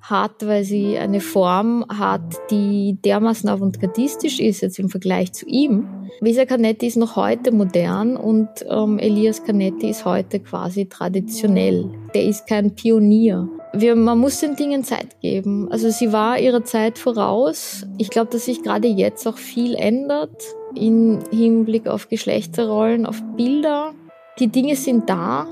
hat, 0.00 0.46
weil 0.46 0.64
sie 0.64 0.98
eine 0.98 1.20
Form 1.20 1.84
hat, 1.88 2.22
die 2.50 2.98
dermaßen 3.04 3.48
avantgardistisch 3.48 4.40
ist 4.40 4.62
jetzt 4.62 4.78
im 4.78 4.88
Vergleich 4.88 5.32
zu 5.32 5.46
ihm. 5.46 5.88
Vesa 6.20 6.44
Canetti 6.44 6.86
ist 6.86 6.96
noch 6.96 7.16
heute 7.16 7.52
modern 7.52 8.16
und 8.16 8.48
ähm, 8.68 8.98
Elias 8.98 9.44
Canetti 9.44 9.90
ist 9.90 10.04
heute 10.04 10.40
quasi 10.40 10.86
traditionell. 10.86 11.88
Der 12.14 12.24
ist 12.24 12.46
kein 12.46 12.74
Pionier. 12.74 13.48
Wir, 13.72 13.94
man 13.94 14.18
muss 14.18 14.40
den 14.40 14.56
Dingen 14.56 14.82
Zeit 14.82 15.20
geben. 15.20 15.70
Also 15.70 15.90
sie 15.90 16.12
war 16.12 16.38
ihrer 16.38 16.64
Zeit 16.64 16.98
voraus. 16.98 17.86
Ich 17.98 18.10
glaube, 18.10 18.30
dass 18.32 18.46
sich 18.46 18.62
gerade 18.62 18.88
jetzt 18.88 19.26
auch 19.28 19.38
viel 19.38 19.74
ändert 19.74 20.42
im 20.74 21.20
Hinblick 21.30 21.86
auf 21.86 22.08
Geschlechterrollen, 22.08 23.06
auf 23.06 23.22
Bilder. 23.36 23.94
Die 24.40 24.48
Dinge 24.48 24.74
sind 24.74 25.08
da 25.08 25.46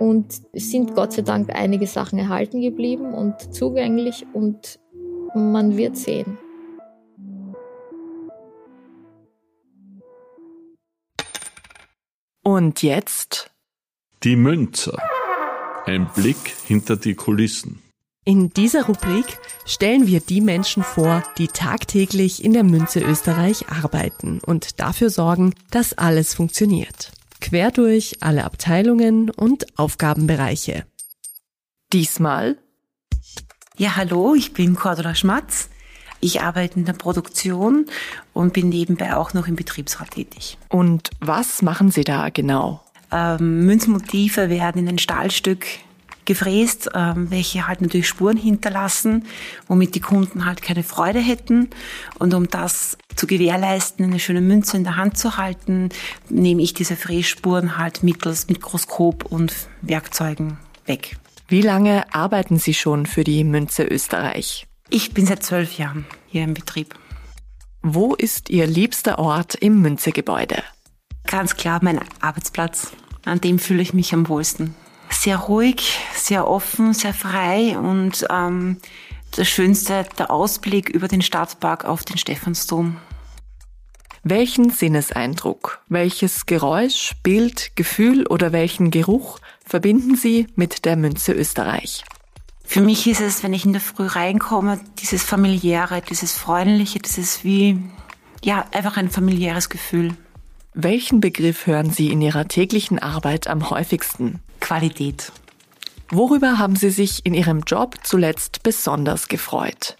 und 0.00 0.26
es 0.52 0.70
sind 0.70 0.96
Gott 0.96 1.12
sei 1.12 1.22
Dank 1.22 1.54
einige 1.54 1.86
Sachen 1.86 2.18
erhalten 2.18 2.60
geblieben 2.60 3.14
und 3.14 3.54
zugänglich 3.54 4.26
und 4.32 4.80
man 5.34 5.76
wird 5.76 5.96
sehen. 5.96 6.38
Und 12.42 12.82
jetzt? 12.82 13.52
Die 14.24 14.34
Münzer. 14.34 14.98
Ein 15.86 16.08
Blick 16.14 16.54
hinter 16.64 16.96
die 16.96 17.14
Kulissen. 17.14 17.80
In 18.24 18.50
dieser 18.50 18.86
Rubrik 18.86 19.38
stellen 19.66 20.06
wir 20.06 20.20
die 20.20 20.40
Menschen 20.40 20.84
vor, 20.84 21.24
die 21.38 21.48
tagtäglich 21.48 22.44
in 22.44 22.52
der 22.52 22.62
Münze 22.62 23.00
Österreich 23.00 23.68
arbeiten 23.68 24.40
und 24.46 24.78
dafür 24.78 25.10
sorgen, 25.10 25.54
dass 25.70 25.92
alles 25.98 26.34
funktioniert. 26.34 27.10
Quer 27.40 27.72
durch 27.72 28.18
alle 28.20 28.44
Abteilungen 28.44 29.30
und 29.30 29.76
Aufgabenbereiche. 29.76 30.86
Diesmal 31.92 32.56
ja, 33.78 33.96
hallo, 33.96 34.34
ich 34.34 34.52
bin 34.52 34.76
Cordula 34.76 35.14
Schmatz. 35.14 35.70
Ich 36.20 36.42
arbeite 36.42 36.78
in 36.78 36.84
der 36.84 36.92
Produktion 36.92 37.86
und 38.32 38.52
bin 38.52 38.68
nebenbei 38.68 39.16
auch 39.16 39.32
noch 39.34 39.48
im 39.48 39.56
Betriebsrat 39.56 40.12
tätig. 40.12 40.58
Und 40.68 41.10
was 41.20 41.62
machen 41.62 41.90
Sie 41.90 42.04
da 42.04 42.28
genau? 42.28 42.84
Ähm, 43.12 43.66
Münzmotive 43.66 44.48
werden 44.48 44.82
in 44.82 44.88
ein 44.88 44.98
Stahlstück 44.98 45.66
gefräst, 46.24 46.90
ähm, 46.94 47.30
welche 47.30 47.66
halt 47.66 47.80
natürlich 47.80 48.08
Spuren 48.08 48.36
hinterlassen, 48.36 49.24
womit 49.66 49.94
die 49.94 50.00
Kunden 50.00 50.44
halt 50.44 50.62
keine 50.62 50.82
Freude 50.82 51.18
hätten. 51.18 51.70
Und 52.18 52.34
um 52.34 52.48
das 52.48 52.96
zu 53.16 53.26
gewährleisten, 53.26 54.06
eine 54.06 54.18
schöne 54.18 54.40
Münze 54.40 54.76
in 54.76 54.84
der 54.84 54.96
Hand 54.96 55.18
zu 55.18 55.36
halten, 55.36 55.88
nehme 56.28 56.62
ich 56.62 56.74
diese 56.74 56.96
Frässpuren 56.96 57.76
halt 57.78 58.02
mittels 58.02 58.48
Mikroskop 58.48 59.24
und 59.26 59.52
Werkzeugen 59.82 60.58
weg. 60.86 61.16
Wie 61.48 61.62
lange 61.62 62.12
arbeiten 62.14 62.58
Sie 62.58 62.74
schon 62.74 63.06
für 63.06 63.24
die 63.24 63.44
Münze 63.44 63.84
Österreich? 63.84 64.66
Ich 64.88 65.12
bin 65.12 65.26
seit 65.26 65.42
zwölf 65.42 65.76
Jahren 65.76 66.06
hier 66.28 66.44
im 66.44 66.54
Betrieb. 66.54 66.94
Wo 67.82 68.14
ist 68.14 68.48
Ihr 68.48 68.66
liebster 68.66 69.18
Ort 69.18 69.56
im 69.56 69.82
Münzegebäude? 69.82 70.62
Ganz 71.26 71.56
klar 71.56 71.80
mein 71.82 72.00
Arbeitsplatz. 72.20 72.92
An 73.24 73.40
dem 73.40 73.58
fühle 73.58 73.82
ich 73.82 73.94
mich 73.94 74.12
am 74.14 74.28
wohlsten 74.28 74.74
sehr 75.12 75.36
ruhig, 75.36 76.00
sehr 76.14 76.48
offen, 76.48 76.94
sehr 76.94 77.14
frei 77.14 77.78
und 77.78 78.26
ähm, 78.30 78.78
das 79.30 79.48
Schönste, 79.48 80.06
der 80.18 80.30
Ausblick 80.30 80.88
über 80.88 81.08
den 81.08 81.22
Stadtpark 81.22 81.84
auf 81.84 82.04
den 82.04 82.18
Stephansdom. 82.18 82.96
Welchen 84.24 84.70
Sinneseindruck, 84.70 85.80
welches 85.88 86.46
Geräusch, 86.46 87.12
Bild, 87.22 87.74
Gefühl 87.74 88.26
oder 88.26 88.52
welchen 88.52 88.90
Geruch 88.90 89.38
verbinden 89.64 90.16
Sie 90.16 90.46
mit 90.54 90.84
der 90.84 90.96
Münze 90.96 91.32
Österreich? 91.32 92.04
Für 92.64 92.80
mich 92.80 93.06
ist 93.06 93.20
es, 93.20 93.42
wenn 93.42 93.52
ich 93.52 93.64
in 93.64 93.72
der 93.72 93.80
Früh 93.80 94.06
reinkomme, 94.06 94.80
dieses 95.00 95.24
familiäre, 95.24 96.02
dieses 96.02 96.32
freundliche, 96.32 97.00
dieses 97.00 97.42
wie, 97.42 97.78
ja, 98.44 98.64
einfach 98.72 98.96
ein 98.96 99.10
familiäres 99.10 99.68
Gefühl. 99.68 100.16
Welchen 100.74 101.20
Begriff 101.20 101.66
hören 101.66 101.90
Sie 101.90 102.10
in 102.10 102.22
Ihrer 102.22 102.48
täglichen 102.48 102.98
Arbeit 102.98 103.46
am 103.46 103.68
häufigsten? 103.68 104.40
Qualität. 104.58 105.30
Worüber 106.10 106.56
haben 106.56 106.76
Sie 106.76 106.88
sich 106.88 107.26
in 107.26 107.34
Ihrem 107.34 107.60
Job 107.66 107.96
zuletzt 108.04 108.62
besonders 108.62 109.28
gefreut? 109.28 109.98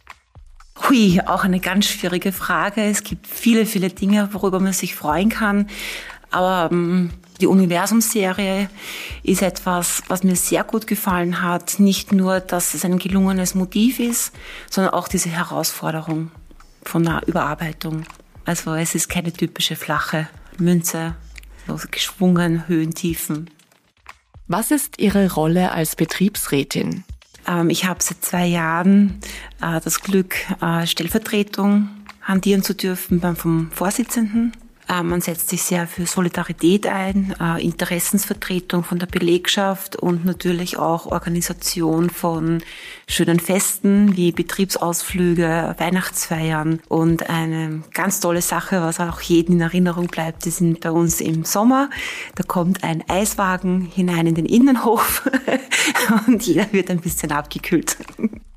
Hui, 0.88 1.20
auch 1.26 1.44
eine 1.44 1.61
ganz 1.61 1.88
schwierige 1.88 2.32
Frage. 2.32 2.85
Es 2.85 3.04
gibt 3.04 3.26
viele, 3.26 3.66
viele 3.66 3.90
Dinge, 3.90 4.30
worüber 4.32 4.61
man 4.61 4.72
sich 4.72 4.94
freuen 4.94 5.28
kann. 5.28 5.68
Aber 6.30 6.72
ähm, 6.72 7.11
die 7.42 7.48
Universumserie 7.48 8.70
ist 9.22 9.42
etwas, 9.42 10.02
was 10.08 10.24
mir 10.24 10.37
sehr 10.37 10.64
gut 10.64 10.87
gefallen 10.87 11.42
hat. 11.42 11.80
Nicht 11.80 12.12
nur, 12.12 12.40
dass 12.40 12.72
es 12.72 12.87
ein 12.87 12.98
gelungenes 12.98 13.54
Motiv 13.54 14.00
ist, 14.00 14.32
sondern 14.70 14.94
auch 14.94 15.08
diese 15.08 15.28
Herausforderung 15.28 16.30
von 16.82 17.02
der 17.02 17.20
Überarbeitung. 17.26 18.04
Also 18.46 18.72
es 18.72 18.94
ist 18.94 19.11
keine 19.11 19.35
typische 19.35 19.76
flache 19.76 20.28
Münze, 20.62 21.14
so 21.66 21.79
geschwungen, 21.90 22.66
Höhen, 22.68 22.94
Tiefen. 22.94 23.51
Was 24.48 24.70
ist 24.70 24.98
Ihre 24.98 25.33
Rolle 25.33 25.72
als 25.72 25.96
Betriebsrätin? 25.96 27.05
Ähm, 27.46 27.70
ich 27.70 27.85
habe 27.85 28.03
seit 28.03 28.25
zwei 28.25 28.46
Jahren 28.46 29.20
äh, 29.61 29.81
das 29.81 30.01
Glück, 30.01 30.35
äh, 30.61 30.87
Stellvertretung 30.87 31.88
hantieren 32.22 32.62
zu 32.62 32.75
dürfen 32.75 33.20
beim 33.20 33.37
vom 33.37 33.70
Vorsitzenden 33.72 34.53
man 35.02 35.20
setzt 35.20 35.48
sich 35.48 35.62
sehr 35.62 35.87
für 35.87 36.07
Solidarität 36.07 36.87
ein, 36.87 37.35
äh, 37.40 37.64
Interessensvertretung 37.64 38.85
von 38.85 38.98
der 38.98 39.07
Belegschaft 39.07 39.96
und 39.96 40.24
natürlich 40.24 40.76
auch 40.76 41.07
Organisation 41.07 42.11
von 42.11 42.62
schönen 43.09 43.40
Festen 43.40 44.16
wie 44.16 44.33
Betriebsausflüge, 44.33 45.74
Weihnachtsfeiern. 45.78 46.81
Und 46.88 47.31
eine 47.31 47.83
ganz 47.94 48.20
tolle 48.20 48.42
Sache, 48.42 48.83
was 48.83 49.00
auch 49.00 49.20
jedem 49.22 49.55
in 49.55 49.61
Erinnerung 49.62 50.09
bleibt, 50.09 50.44
die 50.44 50.50
sind 50.50 50.81
bei 50.81 50.90
uns 50.90 51.20
im 51.20 51.44
Sommer. 51.44 51.88
Da 52.35 52.42
kommt 52.42 52.85
ein 52.85 53.02
Eiswagen 53.09 53.83
hinein 53.83 54.26
in 54.26 54.35
den 54.35 54.46
Innenhof 54.46 55.31
und 56.26 56.42
jeder 56.42 56.70
wird 56.72 56.90
ein 56.90 57.00
bisschen 57.00 57.33
abgekühlt. 57.33 57.96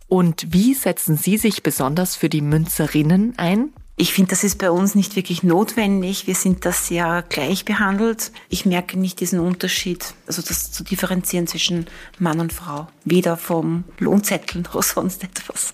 Und 0.08 0.54
wie 0.54 0.74
setzen 0.74 1.18
Sie 1.18 1.38
sich 1.38 1.64
besonders 1.64 2.16
für 2.16 2.30
die 2.30 2.42
Münzerinnen 2.42 3.34
ein? 3.38 3.72
Ich 3.98 4.14
finde, 4.14 4.32
das 4.32 4.44
ist 4.44 4.58
bei 4.58 4.70
uns 4.70 4.94
nicht 4.94 5.16
wirklich 5.16 5.42
notwendig. 5.42 6.28
Wir 6.28 6.36
sind 6.36 6.66
da 6.66 6.74
sehr 6.74 7.24
gleich 7.30 7.64
behandelt. 7.64 8.34
Ich 8.50 8.66
merke 8.66 9.00
nicht 9.00 9.22
diesen 9.22 9.40
Unterschied, 9.40 10.14
also 10.28 10.42
das 10.42 10.72
zu 10.72 10.84
differenzieren 10.84 11.48
zwischen 11.48 11.86
Mann 12.20 12.42
und 12.42 12.52
Frau. 12.52 12.88
Weder 13.06 13.38
vom 13.38 13.86
Lohnzettel 14.00 14.64
noch 14.64 14.84
sonst 14.84 15.24
etwas. 15.24 15.74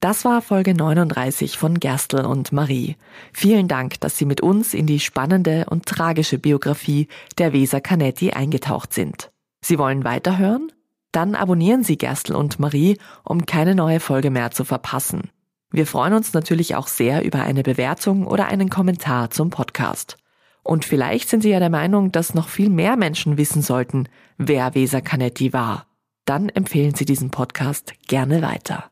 Das 0.00 0.24
war 0.24 0.40
Folge 0.40 0.74
39 0.74 1.58
von 1.58 1.80
Gerstl 1.80 2.24
und 2.24 2.52
Marie. 2.52 2.96
Vielen 3.32 3.66
Dank, 3.66 3.98
dass 3.98 4.16
Sie 4.16 4.26
mit 4.26 4.40
uns 4.40 4.74
in 4.74 4.86
die 4.86 5.00
spannende 5.00 5.66
und 5.68 5.86
tragische 5.86 6.38
Biografie 6.38 7.08
der 7.38 7.52
Weser 7.52 7.80
Canetti 7.80 8.30
eingetaucht 8.30 8.94
sind. 8.94 9.32
Sie 9.64 9.76
wollen 9.76 10.04
weiterhören? 10.04 10.70
Dann 11.10 11.34
abonnieren 11.34 11.82
Sie 11.82 11.98
Gerstl 11.98 12.36
und 12.36 12.60
Marie, 12.60 12.98
um 13.24 13.44
keine 13.46 13.74
neue 13.74 13.98
Folge 13.98 14.30
mehr 14.30 14.52
zu 14.52 14.62
verpassen. 14.62 15.30
Wir 15.70 15.86
freuen 15.86 16.14
uns 16.14 16.32
natürlich 16.32 16.76
auch 16.76 16.86
sehr 16.86 17.24
über 17.24 17.42
eine 17.42 17.62
Bewertung 17.62 18.26
oder 18.26 18.46
einen 18.46 18.70
Kommentar 18.70 19.30
zum 19.30 19.50
Podcast. 19.50 20.16
Und 20.62 20.84
vielleicht 20.84 21.28
sind 21.28 21.42
Sie 21.42 21.50
ja 21.50 21.60
der 21.60 21.70
Meinung, 21.70 22.10
dass 22.12 22.34
noch 22.34 22.48
viel 22.48 22.70
mehr 22.70 22.96
Menschen 22.96 23.36
wissen 23.36 23.62
sollten, 23.62 24.08
wer 24.38 24.74
Weser 24.74 25.02
Canetti 25.02 25.52
war. 25.52 25.86
Dann 26.24 26.48
empfehlen 26.48 26.94
Sie 26.94 27.04
diesen 27.04 27.30
Podcast 27.30 27.94
gerne 28.06 28.42
weiter. 28.42 28.90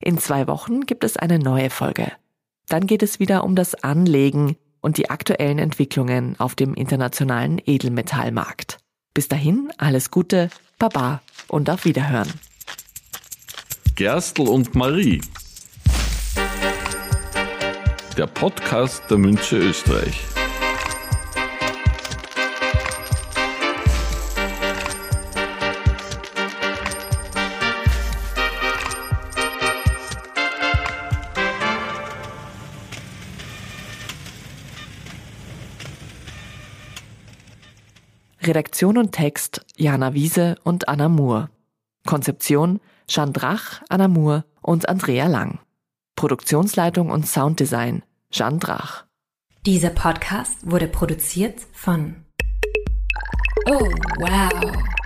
In 0.00 0.18
zwei 0.18 0.46
Wochen 0.46 0.82
gibt 0.82 1.04
es 1.04 1.16
eine 1.16 1.38
neue 1.38 1.70
Folge. 1.70 2.12
Dann 2.68 2.86
geht 2.86 3.02
es 3.02 3.20
wieder 3.20 3.44
um 3.44 3.56
das 3.56 3.74
Anlegen 3.74 4.56
und 4.80 4.96
die 4.96 5.10
aktuellen 5.10 5.58
Entwicklungen 5.58 6.38
auf 6.38 6.54
dem 6.54 6.74
internationalen 6.74 7.60
Edelmetallmarkt. 7.64 8.78
Bis 9.14 9.28
dahin 9.28 9.72
alles 9.78 10.10
Gute, 10.10 10.50
Baba 10.78 11.20
und 11.48 11.68
auf 11.70 11.84
Wiederhören. 11.84 12.32
Gerstl 13.96 14.42
und 14.42 14.74
Marie 14.74 15.20
der 18.18 18.26
Podcast 18.26 19.04
der 19.08 19.16
Münze 19.16 19.58
Österreich. 19.58 20.26
Redaktion 38.42 38.98
und 38.98 39.12
Text 39.12 39.64
Jana 39.76 40.14
Wiese 40.14 40.56
und 40.64 40.88
Anna 40.88 41.08
Moore. 41.08 41.50
Konzeption 42.04 42.80
Jean 43.06 43.32
Anna 43.88 44.08
Moore 44.08 44.44
und 44.60 44.88
Andrea 44.88 45.28
Lang. 45.28 45.60
Produktionsleitung 46.16 47.10
und 47.10 47.28
Sounddesign 47.28 48.02
Jeanne 48.30 48.58
Drach. 48.58 49.06
Dieser 49.64 49.90
Podcast 49.90 50.58
wurde 50.70 50.86
produziert 50.86 51.60
von 51.72 52.26
Oh, 53.66 53.90
wow. 54.18 54.97